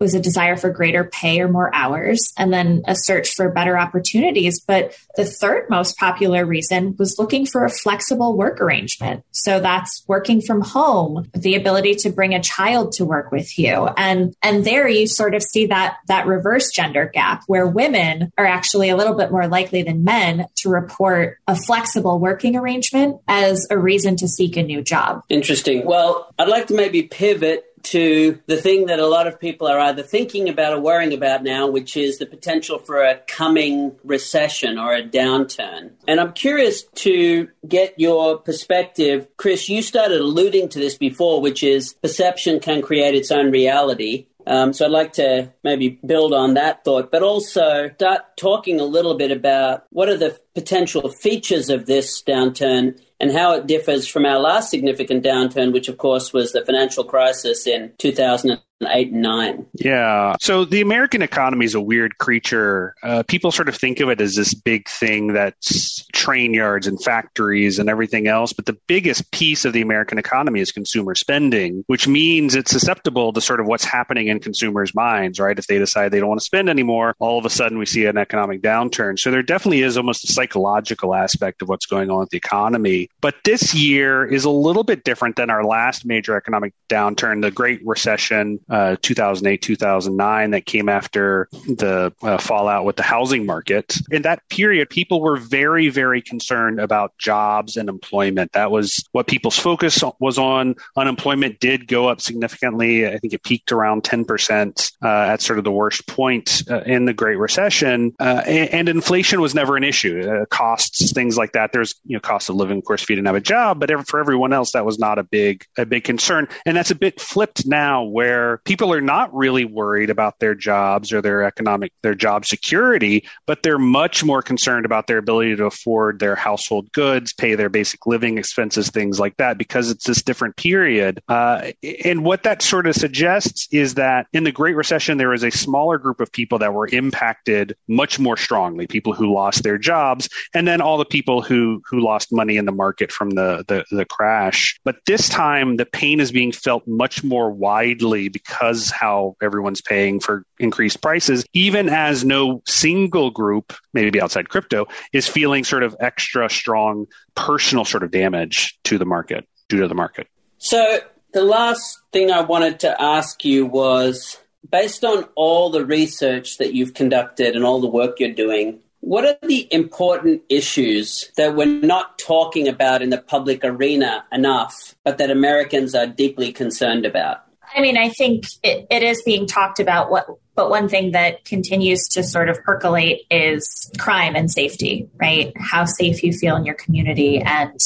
was 0.00 0.14
a 0.14 0.20
desire 0.20 0.56
for 0.56 0.70
greater 0.70 1.04
pay 1.04 1.40
or 1.40 1.48
more 1.48 1.72
hours, 1.74 2.32
and 2.38 2.52
then 2.52 2.82
a 2.86 2.94
search 2.96 3.34
for 3.34 3.50
better 3.50 3.78
opportunities. 3.78 4.60
But 4.60 4.96
the 5.16 5.26
third 5.26 5.68
most 5.68 5.98
popular 5.98 6.46
reason 6.46 6.96
was 6.98 7.18
looking 7.18 7.44
for 7.44 7.64
a 7.64 7.70
flexible 7.70 8.36
work 8.36 8.60
arrangement. 8.60 9.24
So 9.32 9.60
that's 9.60 10.02
working 10.08 10.40
from 10.40 10.62
home, 10.62 11.30
the 11.34 11.54
ability 11.54 11.96
to 11.96 12.10
bring 12.10 12.34
a 12.34 12.42
child 12.42 12.92
to 12.92 13.04
work 13.04 13.30
with 13.30 13.58
you. 13.58 13.88
And, 13.96 14.34
and 14.42 14.64
there 14.64 14.88
you 14.88 15.06
sort 15.06 15.34
of 15.34 15.42
see 15.42 15.66
that, 15.66 15.98
that 16.06 16.26
reverse 16.26 16.70
gender 16.70 17.10
gap 17.12 17.42
where 17.46 17.66
women 17.66 18.32
are 18.38 18.46
actually 18.46 18.88
a 18.88 18.96
little 18.96 19.14
bit 19.14 19.30
more 19.30 19.48
likely 19.48 19.82
than 19.82 20.04
men 20.04 20.46
to 20.56 20.70
report 20.70 21.38
a 21.46 21.54
flexible 21.54 22.18
working 22.18 22.56
arrangement 22.56 23.20
as 23.28 23.66
a 23.70 23.78
reason 23.78 24.16
to 24.16 24.28
seek 24.28 24.56
a 24.56 24.62
new 24.62 24.82
job. 24.82 25.22
Interesting. 25.28 25.84
Well, 25.84 26.32
I'd 26.38 26.48
like 26.48 26.68
to 26.68 26.74
maybe 26.74 27.02
pivot 27.02 27.64
to 27.84 28.40
the 28.46 28.56
thing 28.56 28.86
that 28.86 28.98
a 28.98 29.06
lot 29.06 29.26
of 29.26 29.40
people 29.40 29.66
are 29.66 29.78
either 29.78 30.02
thinking 30.02 30.48
about 30.48 30.72
or 30.72 30.80
worrying 30.80 31.12
about 31.12 31.42
now, 31.42 31.66
which 31.68 31.96
is 31.96 32.18
the 32.18 32.26
potential 32.26 32.78
for 32.78 33.02
a 33.02 33.18
coming 33.26 33.96
recession 34.04 34.78
or 34.78 34.94
a 34.94 35.02
downturn. 35.02 35.90
And 36.06 36.20
I'm 36.20 36.32
curious 36.32 36.82
to 36.82 37.48
get 37.66 37.98
your 37.98 38.38
perspective. 38.38 39.28
Chris, 39.36 39.68
you 39.68 39.82
started 39.82 40.20
alluding 40.20 40.68
to 40.70 40.78
this 40.78 40.96
before, 40.96 41.40
which 41.40 41.62
is 41.62 41.94
perception 41.94 42.60
can 42.60 42.82
create 42.82 43.14
its 43.14 43.30
own 43.30 43.50
reality. 43.50 44.26
Um, 44.46 44.72
so 44.72 44.86
I'd 44.86 44.90
like 44.90 45.12
to 45.14 45.52
maybe 45.62 46.00
build 46.04 46.32
on 46.32 46.54
that 46.54 46.84
thought, 46.84 47.10
but 47.10 47.22
also 47.22 47.90
start 47.94 48.36
talking 48.36 48.80
a 48.80 48.84
little 48.84 49.14
bit 49.14 49.30
about 49.30 49.84
what 49.90 50.08
are 50.08 50.16
the 50.16 50.38
potential 50.54 51.08
features 51.08 51.70
of 51.70 51.86
this 51.86 52.22
downturn 52.22 53.00
and 53.20 53.32
how 53.32 53.52
it 53.52 53.66
differs 53.66 54.06
from 54.06 54.24
our 54.24 54.38
last 54.38 54.70
significant 54.70 55.24
downturn, 55.24 55.72
which 55.72 55.88
of 55.88 55.98
course 55.98 56.32
was 56.32 56.52
the 56.52 56.64
financial 56.64 57.04
crisis 57.04 57.66
in 57.66 57.92
2000 57.98 58.58
eight 58.88 59.12
and 59.12 59.22
nine. 59.22 59.66
Yeah. 59.74 60.36
So 60.40 60.64
the 60.64 60.80
American 60.80 61.22
economy 61.22 61.66
is 61.66 61.74
a 61.74 61.80
weird 61.80 62.18
creature. 62.18 62.94
Uh, 63.02 63.22
people 63.26 63.52
sort 63.52 63.68
of 63.68 63.76
think 63.76 64.00
of 64.00 64.08
it 64.08 64.20
as 64.20 64.34
this 64.34 64.54
big 64.54 64.88
thing 64.88 65.34
that's 65.34 66.06
train 66.12 66.54
yards 66.54 66.86
and 66.86 67.02
factories 67.02 67.78
and 67.78 67.88
everything 67.88 68.26
else. 68.26 68.52
But 68.52 68.66
the 68.66 68.78
biggest 68.86 69.30
piece 69.32 69.64
of 69.64 69.72
the 69.72 69.82
American 69.82 70.18
economy 70.18 70.60
is 70.60 70.72
consumer 70.72 71.14
spending, 71.14 71.84
which 71.86 72.08
means 72.08 72.54
it's 72.54 72.70
susceptible 72.70 73.32
to 73.32 73.40
sort 73.40 73.60
of 73.60 73.66
what's 73.66 73.84
happening 73.84 74.28
in 74.28 74.40
consumers' 74.40 74.94
minds, 74.94 75.38
right? 75.38 75.58
If 75.58 75.66
they 75.66 75.78
decide 75.78 76.10
they 76.10 76.20
don't 76.20 76.28
want 76.28 76.40
to 76.40 76.44
spend 76.44 76.68
anymore, 76.68 77.14
all 77.18 77.38
of 77.38 77.44
a 77.44 77.50
sudden 77.50 77.78
we 77.78 77.86
see 77.86 78.06
an 78.06 78.16
economic 78.16 78.62
downturn. 78.62 79.18
So 79.18 79.30
there 79.30 79.42
definitely 79.42 79.82
is 79.82 79.96
almost 79.96 80.24
a 80.24 80.32
psychological 80.40 81.14
aspect 81.14 81.60
of 81.60 81.68
what's 81.68 81.84
going 81.84 82.10
on 82.10 82.20
with 82.20 82.30
the 82.30 82.36
economy. 82.38 83.10
But 83.20 83.34
this 83.44 83.74
year 83.74 84.24
is 84.24 84.44
a 84.44 84.50
little 84.50 84.84
bit 84.84 85.04
different 85.04 85.36
than 85.36 85.50
our 85.50 85.64
last 85.64 86.06
major 86.06 86.34
economic 86.34 86.72
downturn, 86.88 87.42
the 87.42 87.50
Great 87.50 87.80
Recession, 87.84 88.58
uh, 88.70 88.96
2008, 89.02 89.60
2009, 89.60 90.50
that 90.52 90.64
came 90.64 90.88
after 90.88 91.48
the 91.52 92.12
uh, 92.22 92.38
fallout 92.38 92.86
with 92.86 92.96
the 92.96 93.02
housing 93.02 93.44
market. 93.44 93.94
In 94.10 94.22
that 94.22 94.48
period, 94.48 94.88
people 94.88 95.20
were 95.20 95.36
very, 95.36 95.90
very 95.90 96.22
concerned 96.22 96.80
about 96.80 97.16
jobs 97.18 97.76
and 97.76 97.88
employment. 97.90 98.52
That 98.52 98.70
was 98.70 99.04
what 99.12 99.26
people's 99.26 99.58
focus 99.58 100.02
was 100.18 100.38
on. 100.38 100.74
Unemployment 100.96 101.60
did 101.60 101.86
go 101.86 102.08
up 102.08 102.20
significantly. 102.20 103.06
I 103.06 103.18
think 103.18 103.34
it 103.34 103.42
peaked 103.42 103.72
around 103.72 104.04
10% 104.04 104.92
uh, 105.02 105.06
at 105.06 105.42
sort 105.42 105.58
of 105.58 105.64
the 105.64 105.72
worst 105.72 106.06
point 106.06 106.62
uh, 106.70 106.80
in 106.80 107.04
the 107.04 107.12
Great 107.12 107.36
Recession. 107.36 108.14
Uh, 108.18 108.42
and, 108.46 108.70
and, 108.70 108.88
inflation 108.88 109.40
was 109.40 109.54
never 109.54 109.76
an 109.76 109.84
issue. 109.84 110.22
Uh, 110.30 110.44
costs, 110.46 111.12
things 111.12 111.36
like 111.36 111.52
that. 111.52 111.72
There's, 111.72 111.96
you 112.04 112.14
know, 112.14 112.20
cost 112.20 112.50
of 112.50 112.54
living, 112.54 112.78
of 112.78 112.84
course, 112.84 113.02
if 113.02 113.10
you 113.10 113.16
didn't 113.16 113.26
have 113.26 113.34
a 113.34 113.40
job, 113.40 113.80
but 113.80 113.90
for 114.06 114.20
everyone 114.20 114.52
else, 114.52 114.72
that 114.72 114.84
was 114.84 114.98
not 114.98 115.18
a 115.18 115.24
big, 115.24 115.64
a 115.76 115.84
big 115.84 116.04
concern. 116.04 116.46
And 116.64 116.76
that's 116.76 116.92
a 116.92 116.94
bit 116.94 117.20
flipped 117.20 117.66
now 117.66 118.04
where 118.04 118.58
people 118.58 118.92
are 118.92 119.00
not 119.00 119.34
really 119.34 119.64
worried 119.64 120.08
about 120.08 120.38
their 120.38 120.54
jobs 120.54 121.12
or 121.12 121.20
their 121.20 121.42
economic, 121.42 121.92
their 122.02 122.14
job 122.14 122.46
security, 122.46 123.26
but 123.46 123.64
they're 123.64 123.78
much 123.78 124.22
more 124.22 124.40
concerned 124.40 124.84
about 124.84 125.08
their 125.08 125.18
ability 125.18 125.56
to 125.56 125.64
afford 125.64 126.20
their 126.20 126.36
household 126.36 126.92
goods, 126.92 127.32
pay 127.32 127.56
their 127.56 127.68
basic 127.68 128.06
living 128.06 128.38
expenses, 128.38 128.90
things 128.90 129.18
like 129.18 129.36
that, 129.38 129.58
because 129.58 129.90
it's 129.90 130.04
this 130.04 130.22
different 130.22 130.56
period. 130.56 131.20
Uh, 131.28 131.72
and 132.04 132.24
what 132.24 132.44
that 132.44 132.62
sort 132.62 132.86
of 132.86 132.94
suggests 132.94 133.66
is 133.72 133.94
that 133.94 134.26
in 134.32 134.44
the 134.44 134.52
Great 134.52 134.76
Recession, 134.76 135.18
there 135.18 135.30
was 135.30 135.42
a 135.42 135.50
smaller 135.50 135.98
group 135.98 136.20
of 136.20 136.30
people 136.30 136.58
that 136.58 136.72
were 136.72 136.88
impacted 136.92 137.74
much 137.88 138.20
more 138.20 138.36
strongly, 138.36 138.86
people 138.86 139.12
who 139.12 139.34
lost 139.34 139.64
their 139.64 139.78
jobs, 139.78 140.19
and 140.54 140.66
then 140.66 140.80
all 140.80 140.98
the 140.98 141.04
people 141.04 141.42
who 141.42 141.82
who 141.88 142.00
lost 142.00 142.32
money 142.32 142.56
in 142.56 142.64
the 142.64 142.72
market 142.72 143.12
from 143.12 143.30
the, 143.30 143.64
the, 143.68 143.84
the 143.90 144.04
crash. 144.04 144.78
But 144.84 144.96
this 145.06 145.28
time, 145.28 145.76
the 145.76 145.86
pain 145.86 146.20
is 146.20 146.32
being 146.32 146.52
felt 146.52 146.86
much 146.86 147.22
more 147.24 147.50
widely 147.50 148.28
because 148.28 148.90
how 148.90 149.36
everyone's 149.42 149.80
paying 149.80 150.20
for 150.20 150.44
increased 150.58 151.00
prices, 151.00 151.44
even 151.52 151.88
as 151.88 152.24
no 152.24 152.62
single 152.66 153.30
group, 153.30 153.72
maybe 153.92 154.20
outside 154.20 154.48
crypto, 154.48 154.86
is 155.12 155.26
feeling 155.26 155.64
sort 155.64 155.82
of 155.82 155.96
extra 156.00 156.48
strong 156.50 157.06
personal 157.34 157.84
sort 157.84 158.02
of 158.02 158.10
damage 158.10 158.78
to 158.84 158.98
the 158.98 159.06
market 159.06 159.46
due 159.68 159.80
to 159.80 159.88
the 159.88 159.94
market. 159.94 160.26
So 160.58 161.00
the 161.32 161.42
last 161.42 162.00
thing 162.12 162.30
I 162.30 162.42
wanted 162.42 162.80
to 162.80 163.00
ask 163.00 163.44
you 163.44 163.66
was 163.66 164.38
based 164.68 165.04
on 165.04 165.24
all 165.34 165.70
the 165.70 165.84
research 165.84 166.58
that 166.58 166.74
you've 166.74 166.94
conducted 166.94 167.56
and 167.56 167.64
all 167.64 167.80
the 167.80 167.88
work 167.88 168.20
you're 168.20 168.34
doing, 168.34 168.80
what 169.00 169.24
are 169.24 169.36
the 169.46 169.66
important 169.72 170.42
issues 170.48 171.30
that 171.36 171.56
we're 171.56 171.66
not 171.66 172.18
talking 172.18 172.68
about 172.68 173.02
in 173.02 173.10
the 173.10 173.18
public 173.18 173.64
arena 173.64 174.24
enough, 174.30 174.94
but 175.04 175.18
that 175.18 175.30
Americans 175.30 175.94
are 175.94 176.06
deeply 176.06 176.52
concerned 176.52 177.06
about? 177.06 177.44
I 177.74 177.80
mean, 177.80 177.96
I 177.96 178.10
think 178.10 178.44
it, 178.62 178.86
it 178.90 179.02
is 179.02 179.22
being 179.22 179.46
talked 179.46 179.80
about. 179.80 180.10
What, 180.10 180.26
but 180.54 180.70
one 180.70 180.88
thing 180.88 181.12
that 181.12 181.44
continues 181.44 182.08
to 182.08 182.22
sort 182.22 182.48
of 182.48 182.62
percolate 182.62 183.22
is 183.30 183.90
crime 183.98 184.34
and 184.34 184.50
safety, 184.50 185.08
right? 185.16 185.52
How 185.56 185.84
safe 185.84 186.22
you 186.22 186.32
feel 186.32 186.56
in 186.56 186.64
your 186.64 186.74
community 186.74 187.40
and 187.40 187.78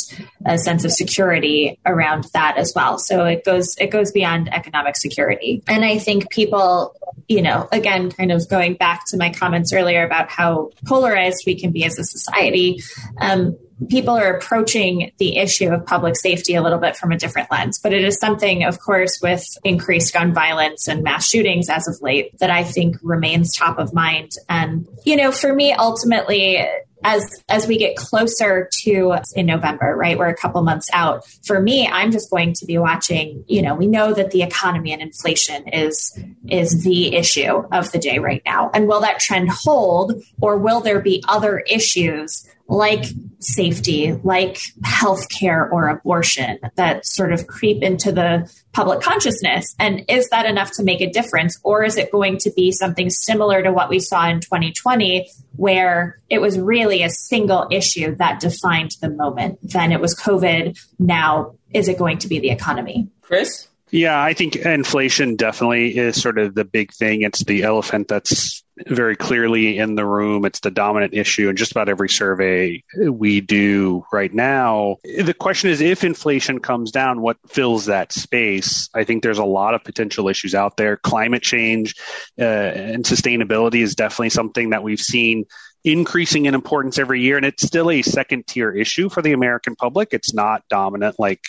a 0.47 0.59
sense 0.59 0.85
of 0.85 0.93
security 0.93 1.79
around 1.87 2.25
that 2.33 2.57
as 2.57 2.73
well. 2.75 2.99
So 2.99 3.25
it 3.25 3.45
goes 3.45 3.77
it 3.79 3.91
goes 3.91 4.13
beyond 4.13 4.53
economic 4.53 4.97
security. 4.97 5.63
And 5.69 5.85
I 5.85 5.99
think 5.99 6.31
people, 6.31 6.95
you 7.29 7.43
know, 7.43 7.69
again, 7.71 8.11
kind 8.11 8.33
of 8.33 8.49
going 8.49 8.75
back 8.75 9.05
to 9.09 9.17
my 9.17 9.31
comments 9.31 9.73
earlier 9.73 10.05
about 10.05 10.31
how 10.31 10.71
polarized 10.87 11.45
we 11.47 11.59
can 11.59 11.71
be 11.71 11.85
as 11.85 11.99
a 11.99 12.05
society. 12.05 12.83
Um, 13.21 13.57
people 13.89 14.15
are 14.15 14.37
approaching 14.37 15.13
the 15.19 15.37
issue 15.37 15.69
of 15.69 15.85
public 15.87 16.17
safety 16.17 16.55
a 16.55 16.63
little 16.63 16.79
bit 16.79 16.97
from 16.97 17.13
a 17.13 17.19
different 17.19 17.51
lens. 17.51 17.79
But 17.83 17.93
it 17.93 18.05
is 18.05 18.19
something, 18.19 18.65
of 18.65 18.81
course, 18.81 19.21
with 19.23 19.45
increased 19.65 20.13
gun 20.13 20.33
violence 20.33 20.89
and 20.89 21.03
mass 21.03 21.29
shootings 21.29 21.69
as 21.69 21.89
of 21.89 22.01
late 22.01 22.37
that 22.39 22.51
I 22.55 22.65
think 22.65 22.97
remains 23.03 23.57
top 23.57 23.79
of 23.79 23.93
mind. 23.93 24.33
And, 24.49 24.87
you 25.05 25.17
know, 25.17 25.33
for 25.33 25.53
me, 25.53 25.73
ultimately, 25.73 26.65
as 27.05 27.31
as 27.49 27.69
we 27.69 27.79
get 27.79 27.97
closer 27.97 28.69
to 28.83 29.15
in 29.37 29.47
November, 29.47 29.95
right? 29.95 30.19
We're 30.19 30.29
a 30.29 30.37
couple 30.37 30.63
months 30.63 30.89
out. 30.93 31.25
For 31.47 31.61
me, 31.61 31.87
I'm 31.87 32.11
just 32.11 32.31
going 32.31 32.55
to 32.55 32.67
be 32.67 32.79
watching, 32.79 33.45
you 33.47 33.63
know, 33.63 33.75
we 33.75 33.87
know 33.87 34.15
that 34.15 34.31
the 34.31 34.43
economy 34.43 34.93
and 34.93 35.03
inflation 35.03 35.69
is 35.69 36.19
is 36.49 36.83
the 36.83 37.15
issue 37.15 37.63
of 37.71 37.93
the 37.93 37.99
day 37.99 38.19
right 38.19 38.43
now. 38.45 38.71
And 38.73 38.89
will 38.89 39.01
that 39.01 39.21
trend 39.21 39.51
hold 39.51 40.15
or 40.41 40.57
will 40.57 40.81
there 40.81 41.01
be 41.01 41.23
other 41.29 41.59
issues 41.59 42.49
like 42.67 43.05
safety, 43.41 44.13
like 44.25 44.59
healthcare 44.83 45.71
or 45.71 45.89
abortion 45.89 46.59
that 46.77 47.05
sort 47.05 47.33
of 47.33 47.47
creep 47.47 47.83
into 47.83 48.11
the 48.11 48.51
public 48.73 49.01
consciousness? 49.01 49.75
And 49.79 50.05
is 50.09 50.29
that 50.31 50.47
enough 50.47 50.73
to 50.73 50.83
make 50.83 51.03
a 51.03 51.11
difference? 51.11 51.61
Or 51.63 51.85
is 51.85 51.97
it 51.99 52.11
going 52.11 52.39
to 52.39 52.51
be 52.57 52.73
something 52.73 53.11
similar 53.11 53.63
to 53.63 53.73
what 53.73 53.91
we 53.91 53.99
saw 53.99 54.29
in 54.29 54.41
2020, 54.41 55.29
where 55.57 56.21
it 56.31 56.41
was 56.41 56.59
really 56.59 57.03
a 57.03 57.11
single 57.11 57.67
issue 57.71 58.15
that 58.17 58.41
defined 58.41 58.93
the 59.01 59.11
moment? 59.11 59.59
Then 59.63 59.93
it 59.93 60.01
was 60.01 60.15
COVID. 60.15 60.79
Now, 60.99 61.55
is 61.73 61.89
it 61.89 61.99
going 61.99 62.19
to 62.19 62.29
be 62.29 62.39
the 62.39 62.51
economy? 62.51 63.09
Chris? 63.23 63.69
Yeah, 63.95 64.21
I 64.21 64.35
think 64.35 64.57
inflation 64.57 65.37
definitely 65.37 65.97
is 65.97 66.21
sort 66.21 66.39
of 66.39 66.57
the 66.57 66.65
big 66.65 66.93
thing. 66.93 67.23
It's 67.23 67.45
the 67.45 67.63
elephant 67.63 68.09
that's 68.09 68.65
very 68.89 69.15
clearly 69.15 69.79
in 69.79 69.95
the 69.95 70.05
room. 70.05 70.45
It's 70.45 70.59
the 70.59 70.73
dominant 70.73 71.15
issue 71.15 71.49
in 71.49 71.55
just 71.55 71.71
about 71.71 71.89
every 71.89 72.09
survey 72.09 72.83
we 73.09 73.41
do 73.41 74.05
right 74.13 74.35
now. 74.35 74.97
The 75.05 75.33
question 75.33 75.71
is 75.71 75.81
if 75.81 76.03
inflation 76.03 76.59
comes 76.59 76.91
down, 76.91 77.21
what 77.21 77.37
fills 77.47 77.87
that 77.87 78.13
space? 78.13 78.89
I 78.93 79.05
think 79.05 79.23
there's 79.23 79.39
a 79.39 79.45
lot 79.45 79.75
of 79.75 79.85
potential 79.85 80.29
issues 80.29 80.57
out 80.57 80.77
there. 80.77 80.97
Climate 80.97 81.45
change 81.45 81.95
uh, 82.37 82.43
and 82.43 83.05
sustainability 83.05 83.81
is 83.81 83.95
definitely 83.95 84.31
something 84.31 84.71
that 84.71 84.83
we've 84.83 84.99
seen 84.99 85.45
increasing 85.85 86.47
in 86.47 86.55
importance 86.55 86.99
every 86.99 87.21
year, 87.21 87.37
and 87.37 87.45
it's 87.47 87.63
still 87.63 87.91
a 87.91 88.03
second 88.03 88.47
tier 88.47 88.73
issue 88.73 89.09
for 89.09 89.23
the 89.23 89.35
American 89.35 89.77
public. 89.77 90.09
It's 90.13 90.33
not 90.33 90.65
dominant 90.69 91.17
like 91.19 91.43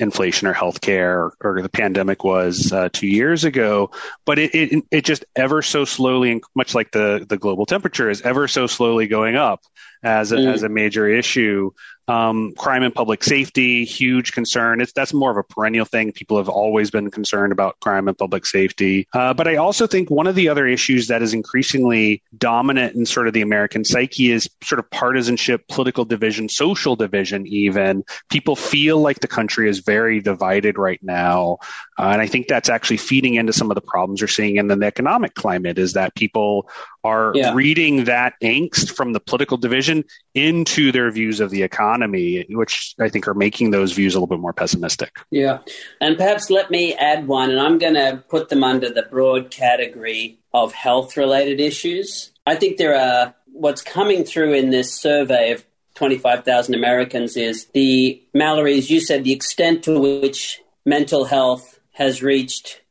inflation 0.00 0.46
or 0.46 0.54
healthcare 0.54 1.16
or, 1.16 1.36
or 1.40 1.62
the 1.62 1.68
pandemic 1.68 2.24
was 2.24 2.72
uh, 2.72 2.88
two 2.92 3.06
years 3.06 3.44
ago, 3.44 3.90
but 4.24 4.38
it, 4.38 4.54
it, 4.54 4.84
it 4.90 5.04
just 5.04 5.24
ever 5.36 5.62
so 5.62 5.84
slowly, 5.84 6.40
much 6.54 6.74
like 6.74 6.90
the 6.92 7.26
the 7.28 7.36
global 7.36 7.66
temperature 7.66 8.08
is 8.08 8.22
ever 8.22 8.48
so 8.48 8.66
slowly 8.66 9.06
going 9.06 9.36
up 9.36 9.62
as 10.02 10.32
a, 10.32 10.36
mm. 10.36 10.52
as 10.52 10.62
a 10.62 10.68
major 10.68 11.08
issue. 11.08 11.70
Um, 12.08 12.52
crime 12.56 12.82
and 12.82 12.94
public 12.94 13.22
safety, 13.22 13.84
huge 13.84 14.32
concern. 14.32 14.80
It's 14.80 14.92
that's 14.92 15.12
more 15.12 15.30
of 15.30 15.36
a 15.36 15.42
perennial 15.42 15.84
thing. 15.84 16.12
People 16.12 16.38
have 16.38 16.48
always 16.48 16.90
been 16.90 17.10
concerned 17.10 17.52
about 17.52 17.78
crime 17.80 18.08
and 18.08 18.16
public 18.16 18.46
safety. 18.46 19.06
Uh, 19.12 19.34
but 19.34 19.46
I 19.46 19.56
also 19.56 19.86
think 19.86 20.10
one 20.10 20.26
of 20.26 20.34
the 20.34 20.48
other 20.48 20.66
issues 20.66 21.08
that 21.08 21.22
is 21.22 21.34
increasingly 21.34 22.22
dominant 22.36 22.94
in 22.96 23.04
sort 23.06 23.28
of 23.28 23.34
the 23.34 23.42
American 23.42 23.84
psyche 23.84 24.32
is 24.32 24.48
sort 24.62 24.78
of 24.78 24.90
partisanship, 24.90 25.68
political 25.68 26.04
division, 26.04 26.48
social 26.48 26.96
division. 26.96 27.46
Even 27.46 28.04
people 28.30 28.56
feel 28.56 28.98
like 28.98 29.20
the 29.20 29.28
country 29.28 29.68
is 29.68 29.80
very 29.80 30.20
divided 30.20 30.78
right 30.78 31.02
now, 31.02 31.58
uh, 31.98 32.08
and 32.08 32.22
I 32.22 32.26
think 32.26 32.48
that's 32.48 32.68
actually 32.68 32.96
feeding 32.96 33.34
into 33.34 33.52
some 33.52 33.70
of 33.70 33.74
the 33.74 33.80
problems 33.80 34.22
we're 34.22 34.28
seeing 34.28 34.56
in 34.56 34.68
the 34.68 34.86
economic 34.86 35.34
climate. 35.34 35.78
Is 35.78 35.92
that 35.92 36.14
people 36.14 36.68
are 37.04 37.32
yeah. 37.34 37.54
reading 37.54 38.04
that 38.04 38.34
angst 38.42 38.90
from 38.94 39.12
the 39.12 39.20
political 39.20 39.56
division 39.56 40.04
into 40.46 40.92
their 40.92 41.10
views 41.10 41.40
of 41.40 41.50
the 41.50 41.62
economy, 41.62 42.46
which 42.50 42.94
I 43.00 43.08
think 43.08 43.26
are 43.28 43.34
making 43.34 43.70
those 43.70 43.92
views 43.92 44.14
a 44.14 44.18
little 44.18 44.26
bit 44.26 44.40
more 44.40 44.52
pessimistic. 44.52 45.16
Yeah. 45.30 45.58
And 46.00 46.16
perhaps 46.16 46.50
let 46.50 46.70
me 46.70 46.94
add 46.94 47.26
one, 47.26 47.50
and 47.50 47.60
I'm 47.60 47.78
going 47.78 47.94
to 47.94 48.22
put 48.28 48.48
them 48.48 48.64
under 48.64 48.90
the 48.90 49.02
broad 49.02 49.50
category 49.50 50.38
of 50.52 50.72
health 50.72 51.16
related 51.16 51.60
issues. 51.60 52.32
I 52.46 52.54
think 52.54 52.76
there 52.76 52.96
are 52.96 53.34
what's 53.52 53.82
coming 53.82 54.24
through 54.24 54.54
in 54.54 54.70
this 54.70 54.94
survey 54.94 55.52
of 55.52 55.64
25,000 55.96 56.74
Americans 56.74 57.36
is 57.36 57.66
the, 57.74 58.22
Mallory, 58.32 58.78
as 58.78 58.90
you 58.90 59.00
said, 59.00 59.24
the 59.24 59.32
extent 59.32 59.82
to 59.84 59.98
which 59.98 60.60
mental 60.86 61.24
health 61.24 61.80
has 61.92 62.22
reached 62.22 62.82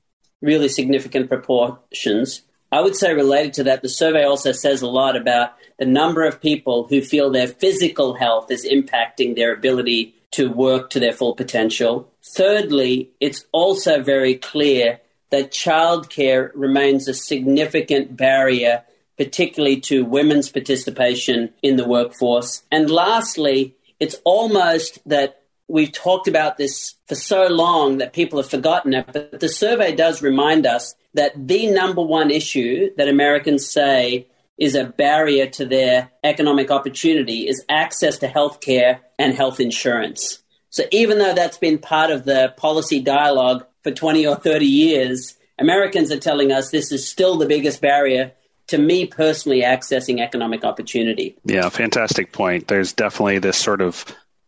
really 0.41 0.67
significant 0.67 1.29
proportions 1.29 2.43
I 2.71 2.81
would 2.81 2.95
say 2.95 3.13
related 3.13 3.53
to 3.55 3.63
that, 3.65 3.81
the 3.81 3.89
survey 3.89 4.23
also 4.23 4.51
says 4.51 4.81
a 4.81 4.87
lot 4.87 5.15
about 5.15 5.53
the 5.77 5.85
number 5.85 6.25
of 6.25 6.41
people 6.41 6.87
who 6.87 7.01
feel 7.01 7.29
their 7.29 7.47
physical 7.47 8.15
health 8.15 8.51
is 8.51 8.65
impacting 8.65 9.35
their 9.35 9.53
ability 9.53 10.15
to 10.31 10.49
work 10.49 10.89
to 10.89 10.99
their 10.99 11.13
full 11.13 11.35
potential. 11.35 12.11
Thirdly, 12.23 13.09
it's 13.19 13.45
also 13.51 14.01
very 14.01 14.35
clear 14.35 14.99
that 15.29 15.51
childcare 15.51 16.51
remains 16.55 17.07
a 17.07 17.13
significant 17.13 18.15
barrier, 18.15 18.83
particularly 19.17 19.79
to 19.81 20.05
women's 20.05 20.49
participation 20.49 21.53
in 21.61 21.75
the 21.75 21.87
workforce. 21.87 22.63
And 22.71 22.89
lastly, 22.89 23.75
it's 23.99 24.15
almost 24.23 24.99
that 25.07 25.41
we've 25.67 25.91
talked 25.91 26.27
about 26.27 26.57
this 26.57 26.95
for 27.07 27.15
so 27.15 27.47
long 27.47 27.97
that 27.97 28.13
people 28.13 28.39
have 28.41 28.49
forgotten 28.49 28.93
it, 28.93 29.05
but 29.11 29.39
the 29.39 29.49
survey 29.49 29.93
does 29.95 30.21
remind 30.21 30.65
us 30.65 30.95
that 31.13 31.47
the 31.47 31.67
number 31.67 32.01
one 32.01 32.31
issue 32.31 32.89
that 32.95 33.09
Americans 33.09 33.69
say 33.69 34.27
is 34.57 34.75
a 34.75 34.85
barrier 34.85 35.47
to 35.47 35.65
their 35.65 36.11
economic 36.23 36.71
opportunity 36.71 37.47
is 37.47 37.63
access 37.69 38.17
to 38.19 38.27
health 38.27 38.59
care 38.59 39.01
and 39.19 39.33
health 39.33 39.59
insurance. 39.59 40.39
So 40.69 40.83
even 40.91 41.19
though 41.19 41.33
that's 41.33 41.57
been 41.57 41.77
part 41.77 42.11
of 42.11 42.25
the 42.25 42.53
policy 42.57 42.99
dialogue 42.99 43.65
for 43.83 43.91
20 43.91 44.25
or 44.27 44.35
30 44.35 44.65
years, 44.65 45.35
Americans 45.59 46.11
are 46.11 46.19
telling 46.19 46.51
us 46.51 46.69
this 46.69 46.91
is 46.91 47.07
still 47.07 47.37
the 47.37 47.45
biggest 47.45 47.81
barrier 47.81 48.33
to 48.67 48.77
me 48.77 49.05
personally 49.05 49.61
accessing 49.61 50.19
economic 50.19 50.63
opportunity. 50.63 51.37
Yeah, 51.45 51.69
fantastic 51.69 52.31
point. 52.31 52.67
There's 52.67 52.93
definitely 52.93 53.39
this 53.39 53.57
sort 53.57 53.81
of 53.81 54.05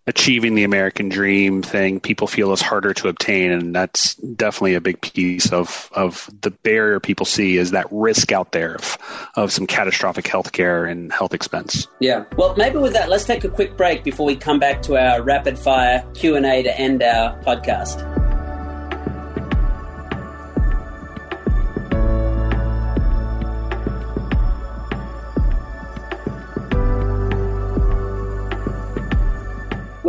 achieving 0.10 0.56
the 0.56 0.63
American 0.63 1.08
dream 1.08 1.62
thing 1.62 2.00
people 2.00 2.26
feel 2.26 2.52
is 2.52 2.62
harder 2.62 2.95
to 2.95 3.08
obtain, 3.08 3.52
and 3.52 3.76
that's 3.76 4.15
definitely 4.15 4.74
a 4.74 4.82
big 4.82 5.00
piece 5.00 5.54
of 5.54 5.89
of 5.93 6.30
the 6.41 6.50
barrier 6.50 7.00
people 7.00 7.26
see 7.26 7.58
is 7.58 7.72
that 7.72 7.86
risk 7.91 8.32
out 8.32 8.52
there 8.52 8.76
of, 8.76 8.98
of 9.36 9.52
some 9.52 9.67
catastrophic 9.67 10.26
healthcare 10.26 10.89
and 10.89 11.13
health 11.13 11.34
expense. 11.34 11.88
Yeah. 12.00 12.26
Well, 12.36 12.56
maybe 12.58 12.80
with 12.80 12.93
that, 12.93 13.08
let's 13.08 13.26
take 13.26 13.43
a 13.43 13.50
quick 13.50 13.78
break 13.78 14.04
before 14.04 14.26
we 14.26 14.36
come 14.36 14.60
back 14.60 14.82
to 14.84 14.98
our 14.98 15.22
rapid 15.22 15.60
fire 15.60 16.04
Q 16.15 16.36
and 16.36 16.45
A 16.45 16.63
to 16.63 16.78
end 16.78 17.04
our 17.04 17.39
podcast. 17.43 18.19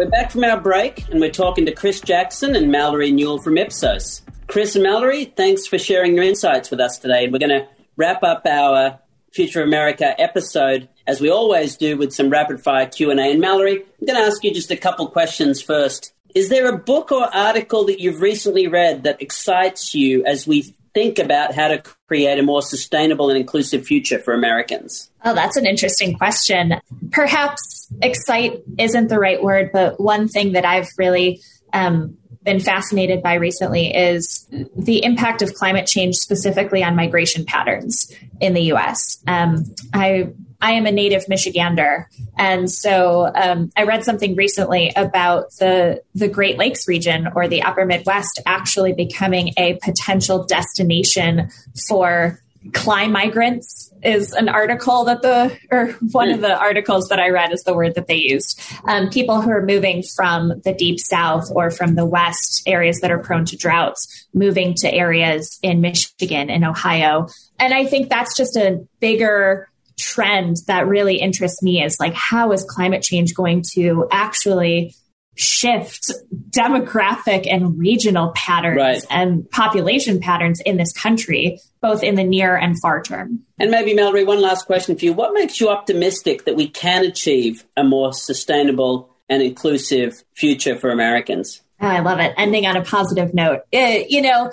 We're 0.01 0.09
back 0.09 0.31
from 0.31 0.45
our 0.45 0.59
break 0.59 1.07
and 1.11 1.21
we're 1.21 1.31
talking 1.31 1.67
to 1.67 1.73
Chris 1.73 2.01
Jackson 2.01 2.57
and 2.57 2.73
Mallory 2.73 3.13
Newall 3.13 3.39
from 3.39 3.59
Ipsos. 3.59 4.23
Chris 4.47 4.75
and 4.75 4.83
Mallory, 4.83 5.27
thanks 5.27 5.67
for 5.67 5.79
sharing 5.79 6.15
your 6.15 6.25
insights 6.25 6.71
with 6.71 6.81
us 6.81 6.97
today. 6.97 7.25
And 7.25 7.35
We're 7.35 7.39
going 7.39 7.51
to 7.51 7.69
wrap 7.99 8.23
up 8.23 8.47
our 8.47 8.99
Future 9.31 9.63
America 9.63 10.19
episode 10.19 10.89
as 11.07 11.21
we 11.21 11.29
always 11.29 11.77
do 11.77 11.99
with 11.99 12.15
some 12.15 12.31
rapid 12.31 12.63
fire 12.63 12.87
Q&A. 12.87 13.15
And 13.15 13.43
Mallory, 13.43 13.83
I'm 14.01 14.07
going 14.07 14.19
to 14.19 14.27
ask 14.27 14.43
you 14.43 14.55
just 14.55 14.71
a 14.71 14.77
couple 14.79 15.07
questions 15.07 15.61
first. 15.61 16.15
Is 16.35 16.49
there 16.49 16.73
a 16.73 16.79
book 16.79 17.13
or 17.13 17.25
article 17.37 17.85
that 17.85 18.01
you've 18.01 18.23
recently 18.23 18.69
read 18.69 19.03
that 19.03 19.21
excites 19.21 19.95
you 19.95 20.25
as 20.25 20.47
we 20.47 20.75
think 20.95 21.19
about 21.19 21.55
how 21.55 21.69
to 21.69 21.83
create 22.09 22.39
a 22.39 22.43
more 22.43 22.63
sustainable 22.63 23.31
and 23.31 23.39
inclusive 23.39 23.85
future 23.85 24.19
for 24.19 24.35
Americans? 24.35 25.11
Oh, 25.25 25.35
that's 25.35 25.57
an 25.57 25.67
interesting 25.67 26.17
question. 26.17 26.81
Perhaps 27.13 27.89
excite 28.03 28.61
isn't 28.79 29.09
the 29.09 29.19
right 29.19 29.43
word, 29.43 29.71
but 29.73 30.01
one 30.01 30.29
thing 30.29 30.53
that 30.53 30.65
I've 30.65 30.89
really 30.99 31.41
um, 31.73 32.17
been 32.43 32.61
fascinated 32.61 33.23
by 33.23 33.35
recently 33.35 33.95
is 33.95 34.49
the 34.77 35.05
impact 35.05 35.43
of 35.43 35.55
climate 35.55 35.87
change 35.87 36.17
specifically 36.17 36.83
on 36.83 36.97
migration 36.97 37.45
patterns 37.45 38.13
in 38.41 38.55
the 38.55 38.73
US. 38.73 39.23
Um, 39.27 39.65
I 39.93 40.33
I 40.61 40.73
am 40.73 40.87
a 40.87 40.93
native 40.93 41.27
Michigander, 41.27 42.05
and 42.37 42.71
so 42.71 43.31
um, 43.35 43.71
I 43.77 43.85
read 43.85 44.05
something 44.05 44.37
recently 44.37 44.93
about 44.97 45.51
the 45.59 46.03
the 46.15 46.29
Great 46.29 46.59
Lakes 46.59 46.87
region 46.87 47.29
or 47.35 47.49
the 47.49 47.63
Upper 47.63 47.87
Midwest 47.87 48.41
actually 48.47 48.93
becoming 48.93 49.53
a 49.57 49.79
potential 49.83 50.45
destination 50.45 51.51
for 51.89 52.41
climate 52.75 53.13
migrants 53.13 53.91
is 54.03 54.33
an 54.33 54.49
article 54.49 55.05
that 55.05 55.23
the 55.23 55.57
or 55.71 55.93
one 56.13 56.31
of 56.31 56.41
the 56.41 56.57
articles 56.57 57.09
that 57.09 57.19
I 57.19 57.31
read 57.31 57.53
is 57.53 57.63
the 57.63 57.75
word 57.75 57.95
that 57.95 58.07
they 58.07 58.17
used. 58.17 58.61
Um, 58.85 59.09
people 59.09 59.41
who 59.41 59.51
are 59.51 59.65
moving 59.65 60.03
from 60.15 60.61
the 60.65 60.73
deep 60.73 60.99
south 61.01 61.51
or 61.55 61.71
from 61.71 61.95
the 61.95 62.05
west 62.05 62.63
areas 62.67 63.01
that 63.01 63.11
are 63.11 63.19
prone 63.19 63.45
to 63.47 63.57
droughts, 63.57 64.27
moving 64.35 64.75
to 64.79 64.93
areas 64.93 65.59
in 65.63 65.81
Michigan 65.81 66.51
and 66.51 66.65
Ohio, 66.65 67.29
and 67.59 67.73
I 67.73 67.87
think 67.87 68.09
that's 68.09 68.37
just 68.37 68.57
a 68.57 68.87
bigger 69.01 69.70
trend 70.01 70.57
that 70.67 70.87
really 70.87 71.17
interests 71.17 71.63
me 71.63 71.83
is 71.83 71.99
like 72.01 72.15
how 72.15 72.53
is 72.53 72.65
climate 72.65 73.03
change 73.03 73.35
going 73.35 73.63
to 73.75 74.09
actually 74.11 74.95
shift 75.37 76.13
demographic 76.51 77.47
and 77.51 77.79
regional 77.79 78.33
patterns 78.35 78.77
right. 78.77 79.03
and 79.11 79.51
population 79.51 80.21
patterns 80.21 80.61
in 80.61 80.77
this 80.77 80.93
country, 80.93 81.59
both 81.81 82.03
in 82.03 82.15
the 82.15 82.25
near 82.25 82.57
and 82.57 82.77
far 82.81 83.03
term. 83.03 83.41
And 83.59 83.71
maybe, 83.71 83.95
Mallory, 83.95 84.25
one 84.25 84.41
last 84.41 84.67
question 84.67 84.97
for 84.97 85.05
you. 85.05 85.13
What 85.13 85.33
makes 85.33 85.61
you 85.61 85.69
optimistic 85.69 86.45
that 86.45 86.57
we 86.57 86.69
can 86.69 87.05
achieve 87.05 87.65
a 87.77 87.85
more 87.85 88.13
sustainable 88.13 89.15
and 89.29 89.43
inclusive 89.43 90.23
future 90.35 90.77
for 90.77 90.91
Americans? 90.91 91.63
Oh, 91.81 91.87
I 91.87 92.01
love 92.01 92.21
it. 92.21 92.35
Ending 92.37 92.67
on 92.67 92.77
a 92.77 92.83
positive 92.83 93.33
note. 93.33 93.61
It, 93.73 94.03
uh, 94.03 94.07
you 94.09 94.21
know, 94.21 94.51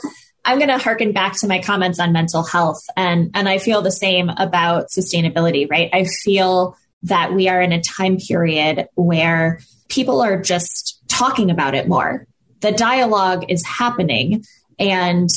I'm 0.47 0.59
going 0.59 0.69
to 0.69 0.77
harken 0.77 1.11
back 1.11 1.37
to 1.41 1.47
my 1.47 1.61
comments 1.61 1.99
on 1.99 2.13
mental 2.13 2.41
health 2.41 2.81
and 2.95 3.31
and 3.33 3.49
I 3.49 3.57
feel 3.57 3.81
the 3.81 3.91
same 3.91 4.29
about 4.29 4.87
sustainability, 4.87 5.69
right? 5.69 5.89
I 5.91 6.05
feel 6.05 6.77
that 7.03 7.33
we 7.33 7.49
are 7.49 7.61
in 7.61 7.73
a 7.73 7.81
time 7.81 8.17
period 8.17 8.87
where 8.95 9.59
people 9.89 10.21
are 10.21 10.41
just 10.41 11.01
talking 11.09 11.51
about 11.51 11.75
it 11.75 11.89
more. 11.89 12.25
The 12.61 12.71
dialogue 12.71 13.45
is 13.49 13.65
happening. 13.65 14.45
And, 14.79 15.29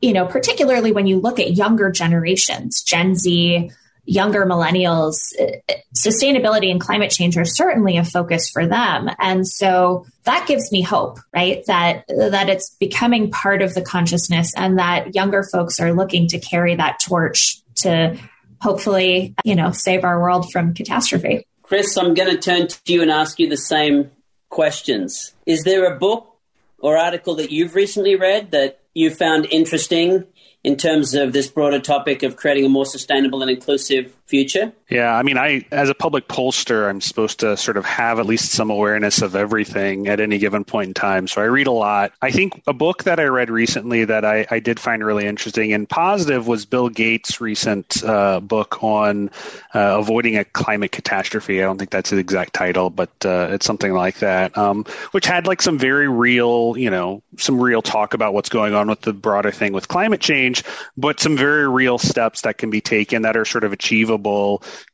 you 0.00 0.12
know, 0.12 0.26
particularly 0.26 0.90
when 0.90 1.06
you 1.06 1.20
look 1.20 1.38
at 1.38 1.52
younger 1.52 1.90
generations, 1.90 2.82
Gen 2.82 3.14
Z, 3.14 3.70
younger 4.06 4.46
millennials, 4.46 5.16
uh, 5.40 5.74
sustainability 5.94 6.70
and 6.70 6.80
climate 6.80 7.10
change 7.10 7.36
are 7.36 7.44
certainly 7.44 7.96
a 7.96 8.04
focus 8.04 8.48
for 8.50 8.66
them. 8.66 9.10
And 9.18 9.46
so 9.46 10.06
that 10.24 10.46
gives 10.46 10.72
me 10.72 10.82
hope, 10.82 11.18
right? 11.34 11.64
That, 11.66 12.04
that 12.08 12.48
it's 12.48 12.70
becoming 12.76 13.30
part 13.30 13.62
of 13.62 13.74
the 13.74 13.82
consciousness 13.82 14.52
and 14.56 14.78
that 14.78 15.14
younger 15.14 15.44
folks 15.52 15.78
are 15.80 15.92
looking 15.92 16.28
to 16.28 16.38
carry 16.38 16.74
that 16.76 17.00
torch 17.00 17.60
to 17.76 18.16
hopefully, 18.60 19.34
you 19.44 19.54
know, 19.54 19.70
save 19.70 20.04
our 20.04 20.20
world 20.20 20.50
from 20.50 20.72
catastrophe. 20.72 21.46
Chris, 21.62 21.96
I'm 21.96 22.14
going 22.14 22.30
to 22.30 22.38
turn 22.38 22.68
to 22.68 22.92
you 22.92 23.02
and 23.02 23.10
ask 23.10 23.38
you 23.38 23.48
the 23.48 23.56
same 23.56 24.10
questions. 24.48 25.34
Is 25.46 25.64
there 25.64 25.92
a 25.92 25.98
book 25.98 26.38
or 26.78 26.96
article 26.96 27.34
that 27.36 27.50
you've 27.50 27.74
recently 27.74 28.16
read 28.16 28.52
that 28.52 28.80
you 28.96 29.10
found 29.10 29.46
interesting 29.50 30.24
in 30.64 30.74
terms 30.74 31.14
of 31.14 31.34
this 31.34 31.48
broader 31.48 31.78
topic 31.78 32.22
of 32.22 32.36
creating 32.36 32.64
a 32.64 32.68
more 32.68 32.86
sustainable 32.86 33.42
and 33.42 33.50
inclusive 33.50 34.16
future? 34.26 34.72
Yeah, 34.88 35.16
I 35.16 35.22
mean, 35.22 35.36
I 35.36 35.64
as 35.72 35.88
a 35.88 35.94
public 35.94 36.28
pollster, 36.28 36.88
I'm 36.88 37.00
supposed 37.00 37.40
to 37.40 37.56
sort 37.56 37.76
of 37.76 37.84
have 37.84 38.18
at 38.18 38.26
least 38.26 38.52
some 38.52 38.70
awareness 38.70 39.22
of 39.22 39.34
everything 39.34 40.06
at 40.08 40.20
any 40.20 40.38
given 40.38 40.64
point 40.64 40.88
in 40.88 40.94
time. 40.94 41.26
So 41.26 41.40
I 41.40 41.46
read 41.46 41.66
a 41.66 41.72
lot. 41.72 42.12
I 42.22 42.30
think 42.30 42.62
a 42.66 42.72
book 42.72 43.04
that 43.04 43.18
I 43.18 43.24
read 43.24 43.50
recently 43.50 44.04
that 44.04 44.24
I, 44.24 44.46
I 44.50 44.60
did 44.60 44.78
find 44.78 45.04
really 45.04 45.26
interesting 45.26 45.72
and 45.72 45.88
positive 45.88 46.46
was 46.46 46.66
Bill 46.66 46.88
Gates' 46.88 47.40
recent 47.40 48.04
uh, 48.04 48.40
book 48.40 48.82
on 48.82 49.30
uh, 49.74 49.96
avoiding 49.98 50.36
a 50.36 50.44
climate 50.44 50.92
catastrophe. 50.92 51.60
I 51.60 51.64
don't 51.64 51.78
think 51.78 51.90
that's 51.90 52.10
the 52.10 52.18
exact 52.18 52.54
title, 52.54 52.90
but 52.90 53.10
uh, 53.24 53.48
it's 53.50 53.66
something 53.66 53.92
like 53.92 54.18
that, 54.20 54.56
um, 54.56 54.84
which 55.10 55.26
had 55.26 55.48
like 55.48 55.62
some 55.62 55.78
very 55.78 56.08
real, 56.08 56.76
you 56.76 56.90
know, 56.90 57.22
some 57.38 57.60
real 57.60 57.82
talk 57.82 58.14
about 58.14 58.34
what's 58.34 58.48
going 58.48 58.74
on 58.74 58.88
with 58.88 59.00
the 59.00 59.12
broader 59.12 59.50
thing 59.50 59.72
with 59.72 59.88
climate 59.88 60.20
change, 60.20 60.62
but 60.96 61.18
some 61.18 61.36
very 61.36 61.68
real 61.68 61.98
steps 61.98 62.42
that 62.42 62.58
can 62.58 62.70
be 62.70 62.80
taken 62.80 63.22
that 63.22 63.36
are 63.36 63.44
sort 63.44 63.64
of 63.64 63.72
achievable 63.72 64.15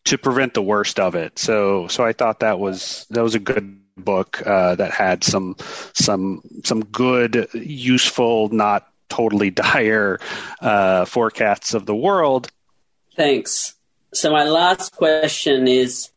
to 0.05 0.19
prevent 0.19 0.55
the 0.55 0.63
worst 0.63 0.99
of 0.99 1.15
it. 1.15 1.39
So, 1.39 1.87
so 1.89 2.05
I 2.05 2.13
thought 2.13 2.41
that 2.41 2.59
was 2.59 3.07
that 3.11 3.23
was 3.23 3.35
a 3.35 3.41
good 3.41 3.79
book 3.97 4.43
uh, 4.47 4.75
that 4.77 4.91
had 4.91 5.25
some 5.25 5.57
some 5.95 6.43
some 6.65 6.85
good, 6.87 7.49
useful, 7.53 8.49
not 8.51 8.89
totally 9.09 9.51
dire 9.65 10.19
uh, 10.61 11.05
forecasts 11.05 11.75
of 11.75 11.87
the 11.87 11.95
world. 11.95 12.51
Thanks. 13.17 13.75
So 14.15 14.31
my 14.31 14.45
last 14.45 14.95
question 14.97 15.69
is, 15.69 16.11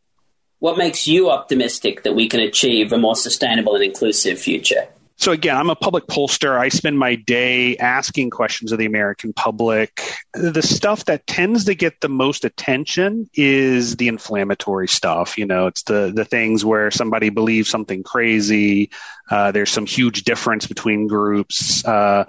what 0.58 0.78
makes 0.78 1.06
you 1.06 1.30
optimistic 1.30 2.02
that 2.02 2.14
we 2.14 2.28
can 2.28 2.40
achieve 2.40 2.92
a 2.92 2.98
more 2.98 3.16
sustainable 3.16 3.74
and 3.74 3.84
inclusive 3.84 4.38
future? 4.38 4.88
So 5.18 5.32
again, 5.32 5.56
I'm 5.56 5.70
a 5.70 5.76
public 5.76 6.06
pollster. 6.06 6.58
I 6.58 6.68
spend 6.68 6.98
my 6.98 7.14
day 7.14 7.76
asking 7.78 8.30
questions 8.30 8.70
of 8.70 8.78
the 8.78 8.84
American 8.84 9.32
public. 9.32 10.02
The 10.34 10.62
stuff 10.62 11.06
that 11.06 11.26
tends 11.26 11.64
to 11.64 11.74
get 11.74 12.00
the 12.00 12.10
most 12.10 12.44
attention 12.44 13.28
is 13.32 13.96
the 13.96 14.08
inflammatory 14.08 14.88
stuff. 14.88 15.38
You 15.38 15.46
know, 15.46 15.68
it's 15.68 15.84
the 15.84 16.12
the 16.14 16.26
things 16.26 16.64
where 16.64 16.90
somebody 16.90 17.30
believes 17.30 17.70
something 17.70 18.02
crazy. 18.02 18.90
Uh, 19.30 19.52
there's 19.52 19.70
some 19.70 19.86
huge 19.86 20.24
difference 20.24 20.66
between 20.66 21.06
groups. 21.06 21.84
Uh, 21.84 22.24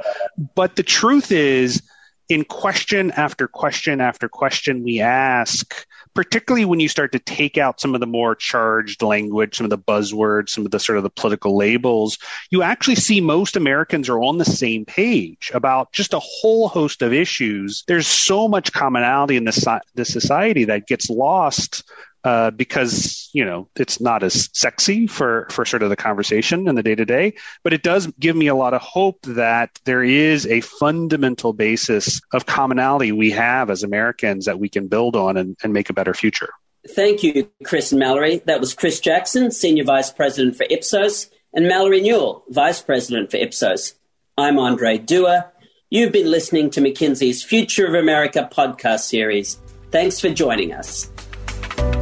but 0.56 0.78
the 0.78 0.84
truth 0.84 1.32
is, 1.32 1.82
in 2.30 2.46
question 2.46 3.12
after 3.12 3.48
question 3.48 4.00
after 4.00 4.30
question 4.30 4.84
we 4.84 5.02
ask, 5.02 5.86
particularly 6.18 6.66
when 6.66 6.80
you 6.80 6.90
start 6.90 7.12
to 7.12 7.20
take 7.20 7.60
out 7.60 7.80
some 7.80 7.94
of 7.94 8.00
the 8.00 8.08
more 8.08 8.34
charged 8.34 9.04
language, 9.04 9.56
some 9.56 9.66
of 9.66 9.70
the 9.70 9.78
buzzwords, 9.78 10.50
some 10.50 10.66
of 10.66 10.72
the 10.72 10.80
sort 10.80 10.98
of 10.98 11.04
the 11.04 11.12
political 11.12 11.56
labels, 11.56 12.18
you 12.50 12.64
actually 12.64 12.96
see 12.96 13.22
most 13.22 13.56
Americans 13.56 14.10
are 14.10 14.20
on 14.20 14.40
the 14.40 14.44
same 14.44 14.84
page 14.84 15.52
about 15.54 15.94
just 15.94 16.16
a 16.16 16.20
whole 16.20 16.70
host 16.70 17.04
of 17.04 17.14
issues. 17.14 17.84
There's 17.88 18.08
so 18.08 18.48
much 18.48 18.74
commonality 18.74 19.36
in 19.36 19.44
the 19.44 20.06
society 20.06 20.64
that 20.64 20.88
gets 20.88 21.08
lost 21.08 21.84
uh, 22.28 22.52
because 22.52 23.30
you 23.32 23.46
know 23.46 23.70
it's 23.78 24.02
not 24.02 24.22
as 24.22 24.50
sexy 24.52 25.08
for 25.08 25.48
for 25.50 25.64
sort 25.64 25.82
of 25.82 25.90
the 25.90 25.96
conversation 25.96 26.68
in 26.68 26.76
the 26.76 26.84
day 26.84 26.94
to 26.94 27.06
day, 27.06 27.34
but 27.64 27.72
it 27.72 27.84
does 27.84 28.08
give 28.20 28.36
me 28.36 28.48
a 28.48 28.56
lot 28.56 28.74
of 28.74 28.82
hope 28.82 29.22
that 29.22 29.80
there 29.86 30.04
is 30.04 30.46
a 30.46 30.60
fundamental 30.60 31.54
basis 31.54 32.20
of 32.34 32.46
commonality 32.46 33.14
we 33.14 33.32
have 33.32 33.70
as 33.70 33.82
Americans 33.82 34.44
that 34.44 34.60
we 34.60 34.68
can 34.68 34.90
build 34.90 35.16
on 35.16 35.38
and, 35.38 35.56
and 35.64 35.72
make 35.72 35.90
a 35.90 35.94
better 35.94 36.14
future. 36.14 36.50
Thank 36.90 37.24
you, 37.24 37.50
Chris 37.64 37.94
and 37.94 38.00
Mallory. 38.00 38.42
That 38.44 38.60
was 38.60 38.74
Chris 38.74 39.00
Jackson, 39.00 39.50
Senior 39.50 39.86
Vice 39.86 40.12
President 40.12 40.58
for 40.58 40.66
Ipsos, 40.70 41.30
and 41.54 41.66
Mallory 41.66 42.02
Newall, 42.02 42.44
Vice 42.50 42.82
President 42.82 43.32
for 43.32 43.38
Ipsos. 43.38 43.94
I'm 44.38 44.60
Andre 44.60 44.98
Dua. 44.98 45.54
You've 45.90 46.12
been 46.12 46.30
listening 46.30 46.72
to 46.72 46.82
McKinsey's 46.82 47.42
Future 47.42 47.88
of 47.88 47.94
America 47.94 48.50
podcast 48.52 49.08
series. 49.08 49.58
Thanks 49.92 50.20
for 50.20 50.28
joining 50.28 50.74
us. 50.74 51.10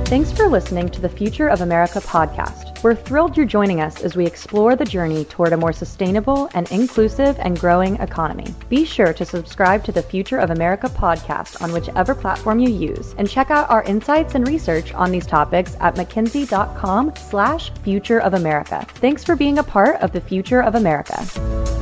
Thanks 0.05 0.31
for 0.31 0.47
listening 0.47 0.89
to 0.89 1.01
the 1.01 1.09
Future 1.09 1.47
of 1.47 1.61
America 1.61 1.99
podcast. 1.99 2.83
We're 2.83 2.93
thrilled 2.93 3.35
you're 3.35 3.47
joining 3.47 3.81
us 3.81 4.03
as 4.03 4.15
we 4.15 4.27
explore 4.27 4.75
the 4.75 4.85
journey 4.85 5.25
toward 5.25 5.51
a 5.51 5.57
more 5.57 5.73
sustainable 5.73 6.47
and 6.53 6.71
inclusive 6.71 7.39
and 7.39 7.59
growing 7.59 7.95
economy. 7.95 8.53
Be 8.69 8.85
sure 8.85 9.13
to 9.13 9.25
subscribe 9.25 9.83
to 9.85 9.91
the 9.91 10.03
Future 10.03 10.37
of 10.37 10.51
America 10.51 10.89
podcast 10.89 11.59
on 11.59 11.73
whichever 11.73 12.13
platform 12.13 12.59
you 12.59 12.69
use 12.69 13.15
and 13.17 13.27
check 13.27 13.49
out 13.49 13.67
our 13.71 13.81
insights 13.81 14.35
and 14.35 14.47
research 14.47 14.93
on 14.93 15.11
these 15.11 15.25
topics 15.25 15.75
at 15.79 15.95
mckinsey.com 15.95 17.11
slash 17.15 17.71
future 17.83 18.21
of 18.21 18.35
America. 18.35 18.85
Thanks 18.95 19.23
for 19.23 19.35
being 19.35 19.57
a 19.57 19.63
part 19.63 19.99
of 20.01 20.11
the 20.11 20.21
Future 20.21 20.61
of 20.61 20.75
America. 20.75 21.74